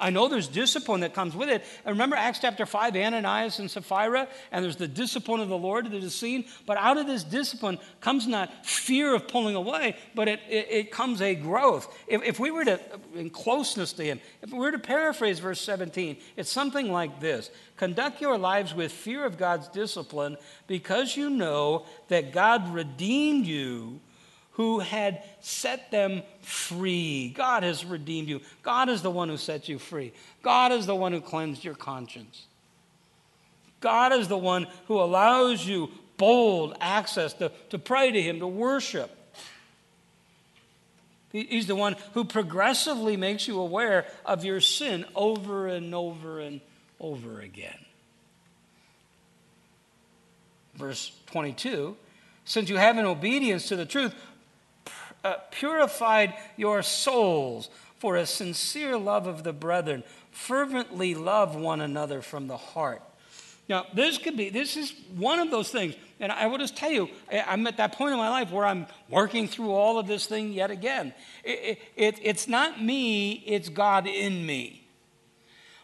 [0.00, 1.64] I know there's discipline that comes with it.
[1.84, 5.90] And remember Acts chapter 5, Ananias and Sapphira, and there's the discipline of the Lord
[5.90, 6.44] that is seen.
[6.66, 10.90] But out of this discipline comes not fear of pulling away, but it, it, it
[10.90, 11.96] comes a growth.
[12.06, 12.80] If, if we were to,
[13.14, 17.50] in closeness to Him, if we were to paraphrase verse 17, it's something like this
[17.76, 20.36] Conduct your lives with fear of God's discipline
[20.66, 24.00] because you know that God redeemed you
[24.52, 27.30] who had set them free.
[27.36, 28.40] God has redeemed you.
[28.62, 30.12] God is the one who set you free.
[30.42, 32.46] God is the one who cleansed your conscience.
[33.80, 38.46] God is the one who allows you bold access to, to pray to Him, to
[38.46, 39.16] worship.
[41.32, 46.60] He's the one who progressively makes you aware of your sin over and over and
[46.98, 47.78] over again.
[50.74, 51.96] Verse 22
[52.44, 54.12] Since you have in obedience to the truth
[55.24, 60.02] uh, purified your souls for a sincere love of the brethren.
[60.30, 63.02] Fervently love one another from the heart.
[63.68, 65.94] Now, this could be, this is one of those things.
[66.18, 68.86] And I will just tell you, I'm at that point in my life where I'm
[69.08, 71.14] working through all of this thing yet again.
[71.44, 74.79] It, it, it's not me, it's God in me.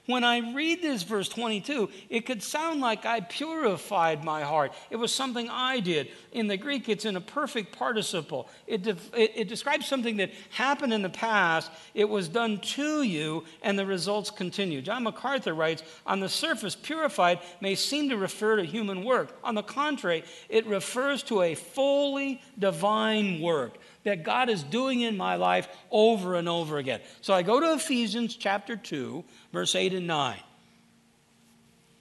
[0.06, 4.72] When I read this verse 22, it could sound like I purified my heart.
[4.88, 6.08] It was something I did.
[6.30, 8.48] In the Greek, it's in a perfect participle.
[8.68, 13.02] It, de- it, it, describes something that happened in the past, it was done to
[13.02, 14.80] you, and the results continue.
[14.80, 19.36] John MacArthur writes On the surface, purified may seem to refer to human work.
[19.42, 25.16] On the contrary, it refers to a fully divine work that God is doing in
[25.16, 27.00] my life over and over again.
[27.22, 30.38] So I go to Ephesians chapter 2, verse 8 and 9.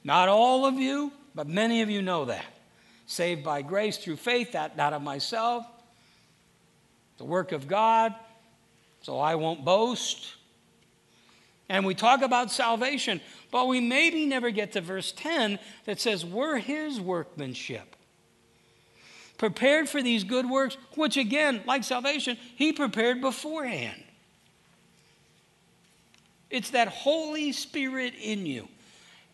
[0.04, 2.46] Not all of you, but many of you know that.
[3.08, 5.66] Saved by grace through faith, that not of myself,
[7.18, 8.14] the work of God,
[9.02, 10.36] so I won't boast.
[11.70, 16.24] And we talk about salvation, but we maybe never get to verse 10 that says,
[16.24, 17.96] We're his workmanship
[19.38, 24.02] prepared for these good works, which again, like salvation, he prepared beforehand.
[26.50, 28.68] It's that Holy Spirit in you.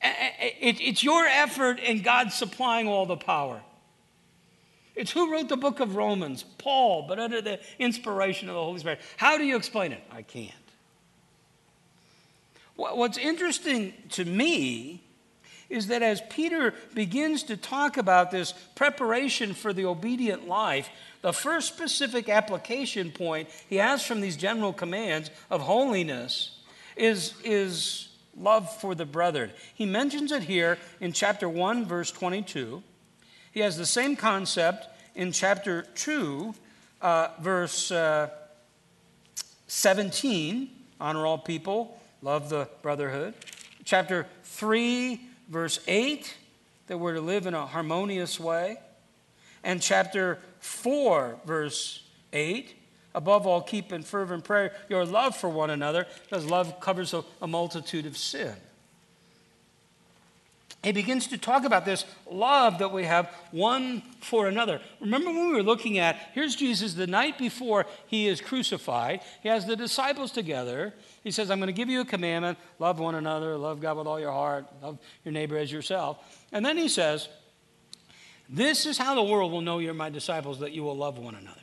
[0.01, 3.61] It's your effort and God supplying all the power.
[4.95, 6.43] It's who wrote the book of Romans?
[6.57, 8.99] Paul, but under the inspiration of the Holy Spirit.
[9.17, 10.03] How do you explain it?
[10.11, 10.51] I can't.
[12.75, 15.03] What's interesting to me
[15.71, 20.89] is that as Peter begins to talk about this preparation for the obedient life,
[21.21, 26.59] the first specific application point he has from these general commands of holiness
[26.95, 29.51] is, is love for the brethren.
[29.73, 32.83] He mentions it here in chapter 1, verse 22.
[33.51, 36.53] He has the same concept in chapter 2,
[37.01, 38.29] uh, verse uh,
[39.67, 43.33] 17 honor all people, love the brotherhood.
[43.83, 45.19] Chapter 3,
[45.51, 46.33] verse 8,
[46.87, 48.77] that we're to live in a harmonious way.
[49.63, 52.73] And chapter 4, verse 8,
[53.13, 57.23] above all, keep in fervent prayer your love for one another, because love covers a,
[57.41, 58.55] a multitude of sin
[60.83, 64.81] he begins to talk about this love that we have one for another.
[64.99, 69.21] Remember when we were looking at here's Jesus the night before he is crucified.
[69.43, 70.93] He has the disciples together.
[71.23, 74.07] He says, I'm going to give you a commandment love one another, love God with
[74.07, 76.17] all your heart, love your neighbor as yourself.
[76.51, 77.29] And then he says,
[78.49, 81.35] This is how the world will know you're my disciples, that you will love one
[81.35, 81.61] another.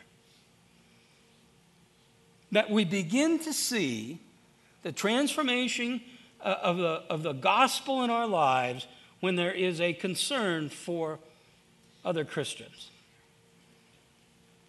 [2.53, 4.21] That we begin to see
[4.83, 6.03] the transformation
[6.41, 8.87] uh, of the, of the gospel in our lives
[9.21, 11.19] when there is a concern for
[12.05, 12.91] other Christians.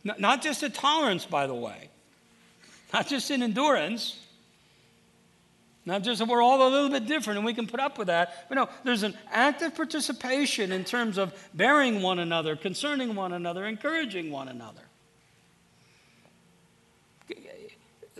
[0.04, 1.90] Not just a tolerance, by the way.
[2.94, 4.18] Not just in endurance,
[5.86, 8.08] not just that we're all a little bit different and we can put up with
[8.08, 8.48] that.
[8.50, 13.66] But no, there's an active participation in terms of bearing one another, concerning one another,
[13.66, 14.82] encouraging one another.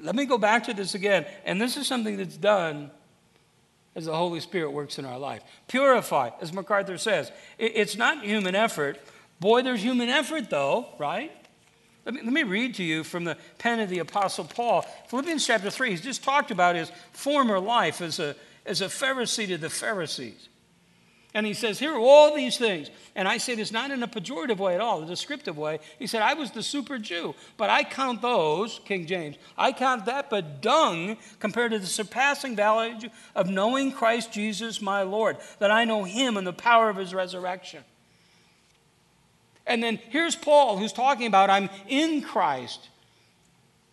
[0.02, 1.26] Let me go back to this again.
[1.46, 2.92] And this is something that's done
[3.96, 5.44] as the Holy Spirit works in our life.
[5.68, 7.32] Purify, as MacArthur says.
[7.58, 9.00] It's not human effort.
[9.40, 11.32] Boy, there's human effort, though, right?
[12.06, 14.84] Let me, let me read to you from the pen of the Apostle Paul.
[15.08, 18.36] Philippians chapter 3, he's just talked about his former life as a,
[18.66, 20.50] as a Pharisee to the Pharisees.
[21.34, 22.90] And he says, Here are all these things.
[23.16, 25.80] And I say this not in a pejorative way at all, a descriptive way.
[26.00, 30.06] He said, I was the super Jew, but I count those, King James, I count
[30.06, 35.70] that but dung compared to the surpassing value of knowing Christ Jesus my Lord, that
[35.70, 37.84] I know him and the power of his resurrection.
[39.68, 42.90] And then here's Paul who's talking about, I'm in Christ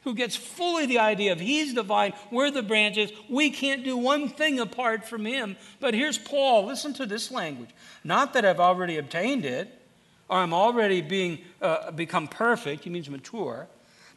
[0.07, 4.29] who gets fully the idea of he's divine, we're the branches, we can't do one
[4.29, 5.57] thing apart from him.
[5.81, 7.71] But here's Paul, listen to this language.
[8.05, 9.83] Not that I've already obtained it,
[10.29, 13.67] or I'm already being uh, become perfect, he means mature,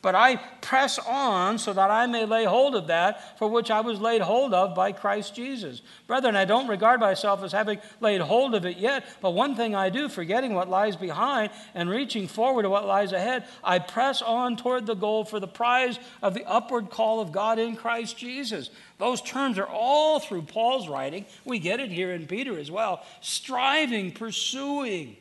[0.01, 3.81] but I press on so that I may lay hold of that for which I
[3.81, 5.81] was laid hold of by Christ Jesus.
[6.07, 9.75] Brethren, I don't regard myself as having laid hold of it yet, but one thing
[9.75, 14.21] I do, forgetting what lies behind and reaching forward to what lies ahead, I press
[14.21, 18.17] on toward the goal for the prize of the upward call of God in Christ
[18.17, 18.69] Jesus.
[18.99, 21.25] Those terms are all through Paul's writing.
[21.43, 23.03] We get it here in Peter as well.
[23.21, 25.17] Striving, pursuing.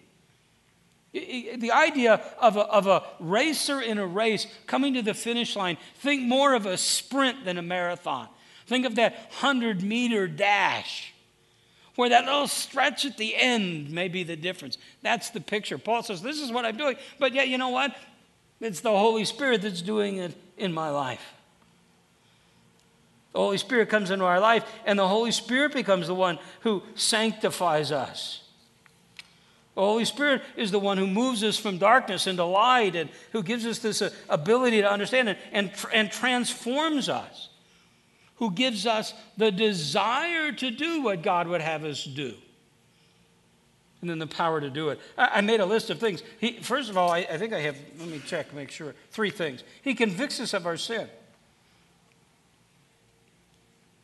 [1.13, 5.79] The idea of a, of a racer in a race coming to the finish line,
[5.97, 8.29] think more of a sprint than a marathon.
[8.67, 11.15] Think of that 100 meter dash
[11.99, 14.79] where that little stretch at the end may be the difference.
[15.03, 15.79] That's the picture.
[15.79, 16.97] Paul says, This is what I'm doing.
[17.19, 17.97] But yet, you know what?
[18.61, 21.35] It's the Holy Spirit that's doing it in my life.
[23.33, 26.85] The Holy Spirit comes into our life, and the Holy Spirit becomes the one who
[26.95, 28.43] sanctifies us.
[29.79, 33.45] The Holy Spirit is the one who moves us from darkness into light and who
[33.45, 37.49] gives us this uh, ability to understand and, and transforms us,
[38.39, 42.35] who gives us the desire to do what God would have us do.
[44.01, 44.99] And then the power to do it.
[45.17, 46.25] I, I made a list of things.
[46.41, 48.97] He, first of all, I, I think I have, let me check, make sure.
[49.13, 49.63] Three things.
[49.83, 51.09] He convicts us of our sin.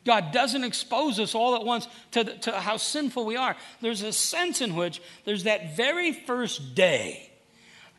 [0.05, 3.55] God doesn't expose us all at once to, to how sinful we are.
[3.81, 7.31] There's a sense in which there's that very first day.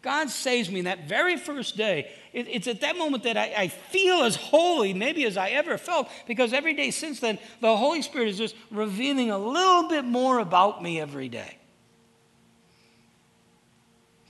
[0.02, 2.08] God saves me in that very first day.
[2.32, 5.78] It, it's at that moment that I, I, feel as holy, maybe as I ever
[5.78, 10.04] felt, because every day since then, the Holy Spirit is just revealing a little bit
[10.04, 11.56] more about me every day.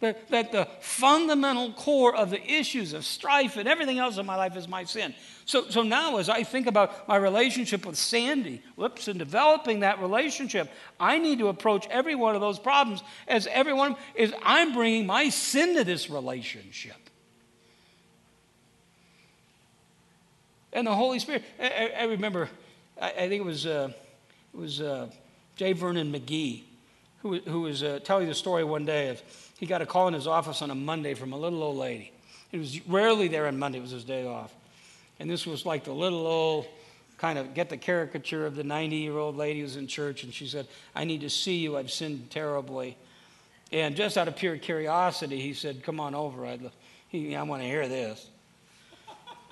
[0.01, 4.36] That, that the fundamental core of the issues of strife and everything else in my
[4.36, 5.14] life is my sin.
[5.47, 10.01] So, so now, as I think about my relationship with Sandy, whoops, and developing that
[10.01, 10.70] relationship,
[11.01, 15.30] I need to approach every one of those problems as everyone is I'm bringing my
[15.30, 16.97] sin to this relationship.
[20.74, 22.51] And the Holy Spirit, I, I remember,
[23.01, 23.92] I, I, think it was, uh,
[24.53, 25.09] it was uh,
[25.57, 25.72] J.
[25.72, 26.64] Vernon McGee
[27.22, 29.22] who, who was uh, telling the story one day of
[29.59, 32.12] he got a call in his office on a Monday from a little old lady.
[32.50, 34.54] He was rarely there on Monday, it was his day off.
[35.18, 36.66] And this was like the little old
[37.18, 40.32] kind of get the caricature of the 90 year old lady who's in church, and
[40.32, 41.76] she said, I need to see you.
[41.76, 42.96] I've sinned terribly.
[43.72, 46.46] And just out of pure curiosity, he said, Come on over.
[46.46, 46.70] I'd,
[47.09, 48.28] he, I want to hear this.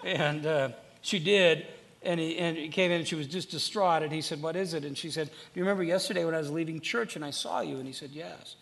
[0.05, 0.68] and uh,
[1.02, 1.66] she did.
[2.02, 4.02] And he, and he came in and she was just distraught.
[4.02, 4.84] And he said, What is it?
[4.84, 7.61] And she said, Do you remember yesterday when I was leaving church and I saw
[7.61, 7.78] you?
[7.78, 8.57] And he said, Yes.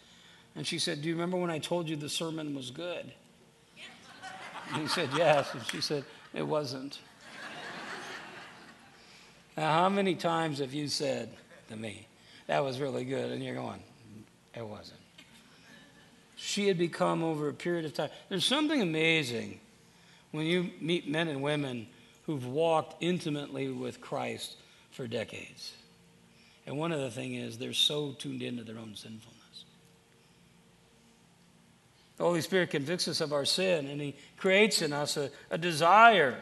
[0.55, 3.13] And she said, Do you remember when I told you the sermon was good?
[4.73, 5.53] And he said, Yes.
[5.55, 6.99] And she said, It wasn't.
[9.57, 11.31] Now, how many times have you said
[11.69, 12.07] to me,
[12.47, 13.31] That was really good?
[13.31, 13.83] And you're going,
[14.55, 14.99] It wasn't.
[16.37, 18.11] She had become over a period of time.
[18.29, 19.61] There's something amazing
[20.33, 21.87] when you meet men and women
[22.27, 24.57] who've walked intimately with Christ
[24.91, 25.73] for decades.
[26.67, 29.32] And one of the things is they're so tuned into their own sinfulness.
[32.23, 35.59] The Holy Spirit convicts us of our sin and He creates in us a, a
[35.59, 36.39] desire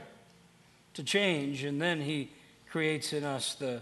[0.92, 2.28] to change, and then He
[2.68, 3.80] creates in us the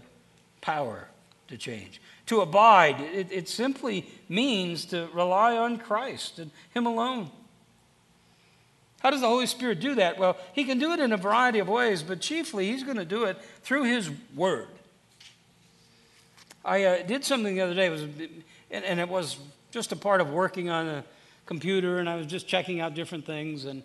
[0.61, 1.09] power
[1.49, 1.99] to change.
[2.27, 7.31] To abide, it, it simply means to rely on Christ and Him alone.
[9.01, 10.17] How does the Holy Spirit do that?
[10.17, 13.03] Well, He can do it in a variety of ways, but chiefly He's going to
[13.03, 14.69] do it through His Word.
[16.63, 19.35] I uh, did something the other day, was, and, and it was
[19.71, 21.03] just a part of working on a
[21.49, 23.65] computer and I was just checking out different things.
[23.65, 23.83] And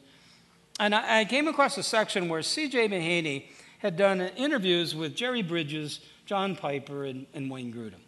[0.79, 2.89] And I, I came across a section where C.J.
[2.89, 3.47] Mahaney
[3.79, 8.03] had done interviews with Jerry Bridges, John Piper, and, and Wayne Grudem.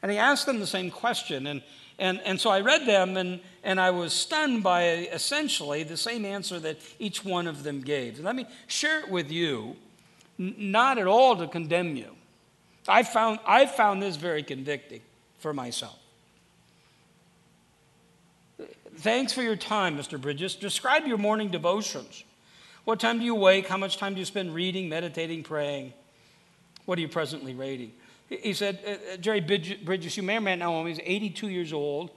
[0.00, 1.46] And he asked them the same question.
[1.46, 1.62] And,
[1.98, 6.24] and, and so I read them, and, and I was stunned by essentially the same
[6.24, 8.20] answer that each one of them gave.
[8.20, 9.76] Let me share it with you,
[10.38, 12.10] not at all to condemn you.
[12.86, 15.00] I found, I found this very convicting
[15.38, 15.98] for myself.
[18.96, 20.20] Thanks for your time, Mr.
[20.20, 20.54] Bridges.
[20.54, 22.24] Describe your morning devotions.
[22.84, 23.66] What time do you wake?
[23.66, 25.92] How much time do you spend reading, meditating, praying?
[26.84, 27.92] What are you presently reading?
[28.28, 31.48] He said, uh, uh Jerry Bridges, you may or may not know him, he's 82
[31.48, 32.10] years old.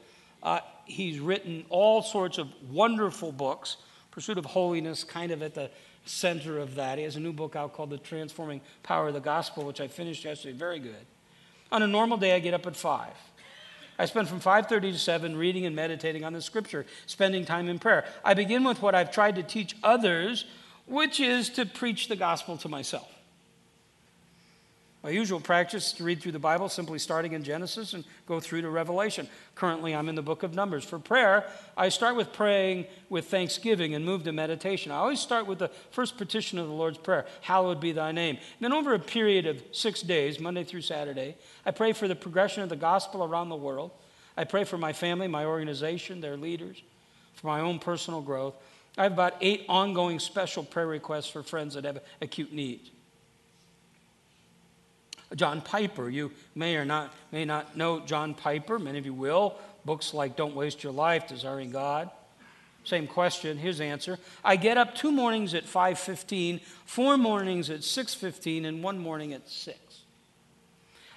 [0.44, 3.78] Uh, he's written all sorts of wonderful books.
[4.12, 5.70] Pursuit of Holiness, kind of at the
[6.06, 6.98] center of that.
[6.98, 9.88] He has a new book out called The Transforming Power of the Gospel, which I
[9.88, 10.58] finished yesterday.
[10.58, 11.06] Very good.
[11.72, 13.08] On a normal day, I get up at 5.
[14.00, 17.80] I spend from 5:30 to 7 reading and meditating on the scripture, spending time in
[17.80, 18.06] prayer.
[18.24, 20.46] I begin with what I've tried to teach others,
[20.86, 23.12] which is to preach the gospel to myself.
[25.08, 28.42] My usual practice is to read through the Bible, simply starting in Genesis and go
[28.42, 29.30] through to Revelation.
[29.56, 30.84] Currently, I'm in the book of Numbers.
[30.84, 31.46] For prayer,
[31.78, 34.92] I start with praying with thanksgiving and move to meditation.
[34.92, 38.38] I always start with the first petition of the Lord's Prayer Hallowed be thy name.
[38.60, 42.62] then, over a period of six days, Monday through Saturday, I pray for the progression
[42.62, 43.92] of the gospel around the world.
[44.36, 46.84] I pray for my family, my organization, their leaders,
[47.36, 48.56] for my own personal growth.
[48.98, 52.92] I have about eight ongoing special prayer requests for friends that have acute needs.
[55.36, 56.10] John Piper.
[56.10, 58.80] You may or not may not know John Piper.
[58.80, 59.56] Many of you will.
[59.86, 62.10] Books like Don't Waste Your Life, Desiring God.
[62.84, 63.58] Same question.
[63.58, 64.18] His answer.
[64.44, 69.50] I get up two mornings at 5:15, four mornings at 6:15, and one morning at
[69.50, 69.78] 6.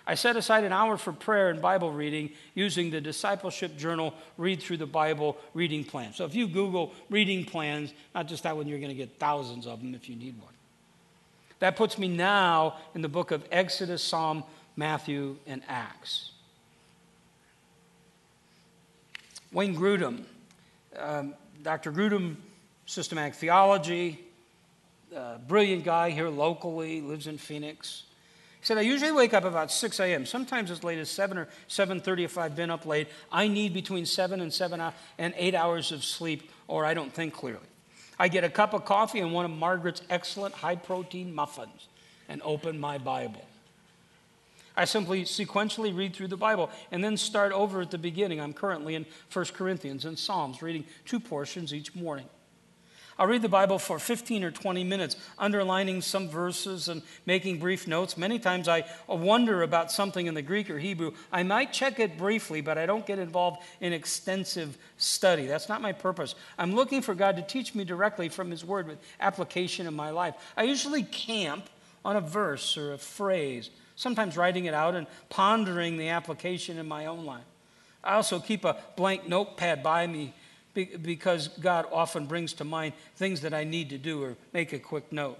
[0.06, 4.60] I set aside an hour for prayer and Bible reading using the discipleship journal Read
[4.60, 6.12] Through the Bible reading plan.
[6.14, 9.68] So if you Google reading plans, not just that one, you're going to get thousands
[9.68, 10.52] of them if you need one.
[11.60, 14.44] That puts me now in the book of Exodus, Psalm,
[14.76, 16.32] Matthew, and Acts.
[19.52, 20.24] Wayne Grudem,
[20.96, 21.92] um, Dr.
[21.92, 22.36] Grudem,
[22.86, 24.20] systematic theology,
[25.14, 28.04] uh, brilliant guy here locally, lives in Phoenix.
[28.60, 31.48] He said, I usually wake up about 6 a.m., sometimes as late as 7 or
[31.68, 33.08] 7.30 if I've been up late.
[33.32, 37.34] I need between 7 and 7 and 8 hours of sleep or I don't think
[37.34, 37.69] clearly.
[38.20, 41.88] I get a cup of coffee and one of Margaret's excellent high protein muffins
[42.28, 43.42] and open my Bible.
[44.76, 48.38] I simply sequentially read through the Bible and then start over at the beginning.
[48.38, 52.26] I'm currently in 1 Corinthians and Psalms, reading two portions each morning.
[53.20, 57.86] I'll read the Bible for 15 or 20 minutes, underlining some verses and making brief
[57.86, 58.16] notes.
[58.16, 61.12] Many times I wonder about something in the Greek or Hebrew.
[61.30, 65.44] I might check it briefly, but I don't get involved in extensive study.
[65.44, 66.34] That's not my purpose.
[66.56, 70.08] I'm looking for God to teach me directly from His Word with application in my
[70.08, 70.34] life.
[70.56, 71.68] I usually camp
[72.06, 76.88] on a verse or a phrase, sometimes writing it out and pondering the application in
[76.88, 77.44] my own life.
[78.02, 80.32] I also keep a blank notepad by me
[80.74, 84.78] because God often brings to mind things that I need to do or make a
[84.78, 85.38] quick note.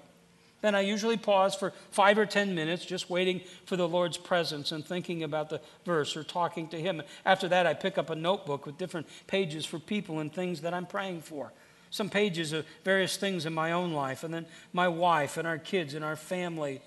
[0.61, 4.73] Then I usually pause for five or ten minutes, just waiting for the Lord's presence
[4.73, 7.03] and thinking about the verse or talking to Him.
[7.25, 10.75] After that, I pick up a notebook with different pages for people and things that
[10.75, 11.53] I'm praying for.
[11.91, 15.59] Some pages of various things in my own life, and then my wife and our
[15.59, 16.83] kids and our family,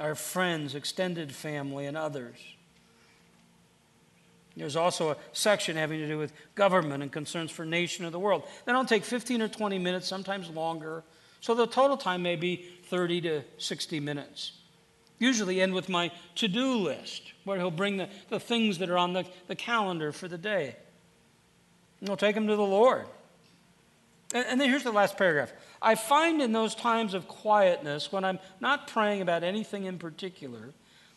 [0.00, 2.36] our friends, extended family, and others.
[4.56, 8.20] There's also a section having to do with government and concerns for nation of the
[8.20, 8.44] world.
[8.64, 11.02] That'll take 15 or 20 minutes, sometimes longer.
[11.40, 14.52] So the total time may be 30 to 60 minutes.
[15.18, 19.12] Usually end with my to-do list, where he'll bring the, the things that are on
[19.12, 20.76] the, the calendar for the day.
[22.00, 23.06] And he'll take them to the Lord.
[24.32, 25.52] And, and then here's the last paragraph.
[25.82, 30.70] I find in those times of quietness, when I'm not praying about anything in particular,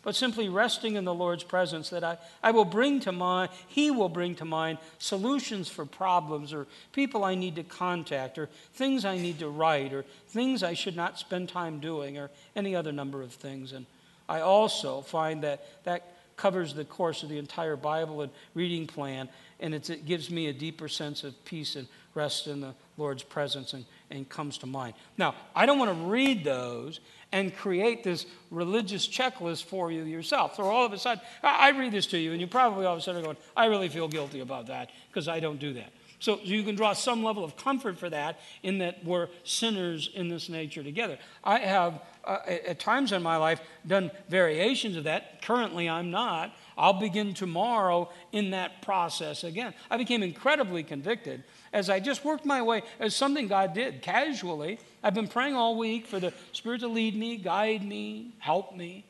[0.03, 3.91] but simply resting in the Lord's presence that I, I will bring to mind, He
[3.91, 9.05] will bring to mind solutions for problems or people I need to contact or things
[9.05, 12.91] I need to write or things I should not spend time doing or any other
[12.91, 13.73] number of things.
[13.73, 13.85] And
[14.29, 19.27] I also find that that covers the course of the entire Bible and reading plan,
[19.59, 23.73] and it gives me a deeper sense of peace and rest in the Lord's presence
[23.73, 24.93] and, and comes to mind.
[25.17, 26.99] Now, I don't want to read those
[27.31, 30.55] and create this religious checklist for you yourself.
[30.55, 32.99] So all of a sudden, I read this to you, and you probably all of
[32.99, 35.91] a sudden are going, I really feel guilty about that because I don't do that.
[36.19, 40.29] So you can draw some level of comfort for that in that we're sinners in
[40.29, 41.19] this nature together.
[41.43, 45.43] I have, uh, at times in my life, done variations of that.
[45.43, 46.55] Currently, I'm not.
[46.75, 49.75] I'll begin tomorrow in that process again.
[49.91, 54.79] I became incredibly convicted as I just worked my way, as something God did casually.
[55.07, 59.05] I've been praying all week for the Spirit to lead me, guide me, help me.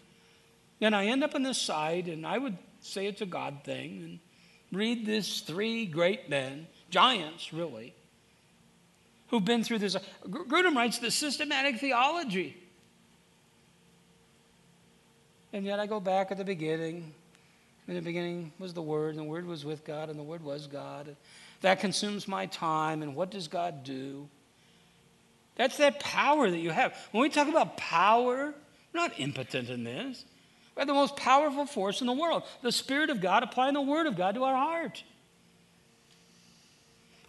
[0.79, 4.03] And I end up on this side, and I would say it's a God thing,
[4.03, 4.19] and
[4.71, 7.95] read this three great men, giants really,
[9.29, 9.97] who've been through this.
[10.29, 12.55] Grudem writes the systematic theology.
[15.51, 17.11] And yet I go back at the beginning.
[17.87, 20.43] In the beginning was the Word, and the Word was with God, and the Word
[20.43, 21.15] was God.
[21.61, 24.29] That consumes my time, and what does God do?
[25.57, 26.95] That's that power that you have.
[27.11, 28.53] When we talk about power,
[28.93, 30.23] we're not impotent in this.
[30.75, 33.81] We have the most powerful force in the world the Spirit of God applying the
[33.81, 35.03] Word of God to our heart.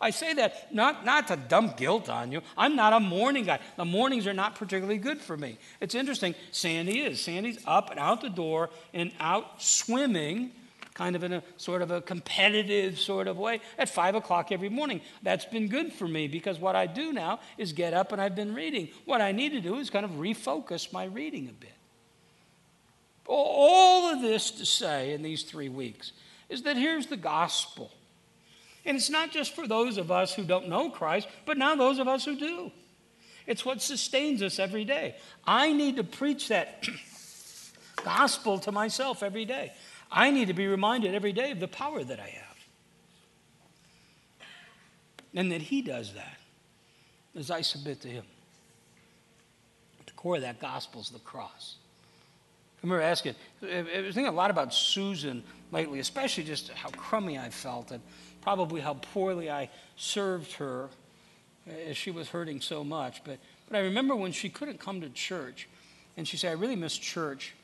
[0.01, 2.43] I say that not, not to dump guilt on you.
[2.57, 3.59] I'm not a morning guy.
[3.76, 5.59] The mornings are not particularly good for me.
[5.81, 7.20] It's interesting, Sandy is.
[7.20, 10.53] Sandy's up and out the door and out swimming,
[10.99, 14.68] kind of in a sort of a competitive sort of way, at 5 o'clock every
[14.68, 15.01] morning.
[15.22, 18.34] That's been good for me because what I do now is get up and I've
[18.34, 18.88] been reading.
[19.05, 21.72] What I need to do is kind of refocus my reading a bit.
[23.26, 26.12] All of this to say in these three weeks
[26.49, 27.92] is that here's the gospel.
[28.84, 32.01] And it's not just for those of us who don't know Christ, but now those
[32.01, 32.72] of us who do.
[33.46, 35.14] It's what sustains us every day.
[35.46, 36.88] I need to preach that
[38.05, 39.72] gospel to myself every day.
[40.11, 42.56] I need to be reminded every day of the power that I have.
[45.34, 46.38] And that He does that
[47.36, 48.24] as I submit to Him.
[50.00, 51.76] At the core of that gospel is the cross.
[52.78, 55.42] I remember asking, I was thinking a lot about Susan
[55.72, 58.00] lately, especially just how crummy I felt and
[58.40, 60.88] probably how poorly I served her
[61.86, 63.22] as she was hurting so much.
[63.24, 63.38] But,
[63.68, 65.68] but I remember when she couldn't come to church,
[66.16, 67.54] and she said, I really miss church.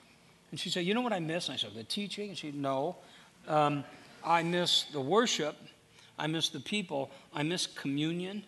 [0.54, 1.48] And she said, You know what I miss?
[1.48, 2.28] And I said, The teaching?
[2.28, 2.94] And she said, No.
[3.48, 3.82] Um,
[4.24, 5.56] I miss the worship.
[6.16, 7.10] I miss the people.
[7.34, 8.44] I miss communion.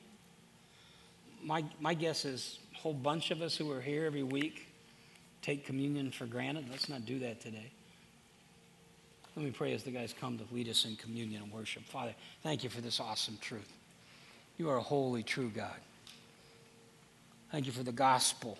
[1.42, 4.68] My, my guess is a whole bunch of us who are here every week
[5.42, 6.66] take communion for granted.
[6.70, 7.72] Let's not do that today.
[9.34, 11.82] Let me pray as the guys come to lead us in communion and worship.
[11.86, 13.72] Father, thank you for this awesome truth.
[14.58, 15.80] You are a holy, true God.
[17.50, 18.58] Thank you for the gospel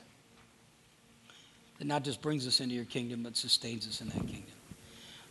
[1.79, 4.45] that not just brings us into your kingdom, but sustains us in that kingdom.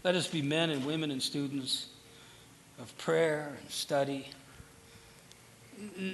[0.04, 1.88] Let us be men and women and students
[2.80, 4.28] of prayer and study,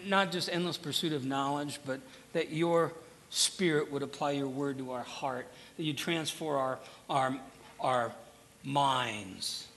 [0.05, 1.99] not just endless pursuit of knowledge, but
[2.33, 2.93] that your
[3.29, 6.79] spirit would apply your word to our heart, that you transform our,
[7.09, 7.37] our,
[7.79, 8.11] our
[8.63, 9.67] minds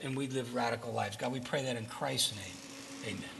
[0.00, 1.16] and we live radical lives.
[1.16, 3.14] God, we pray that in Christ's name.
[3.16, 3.37] Amen.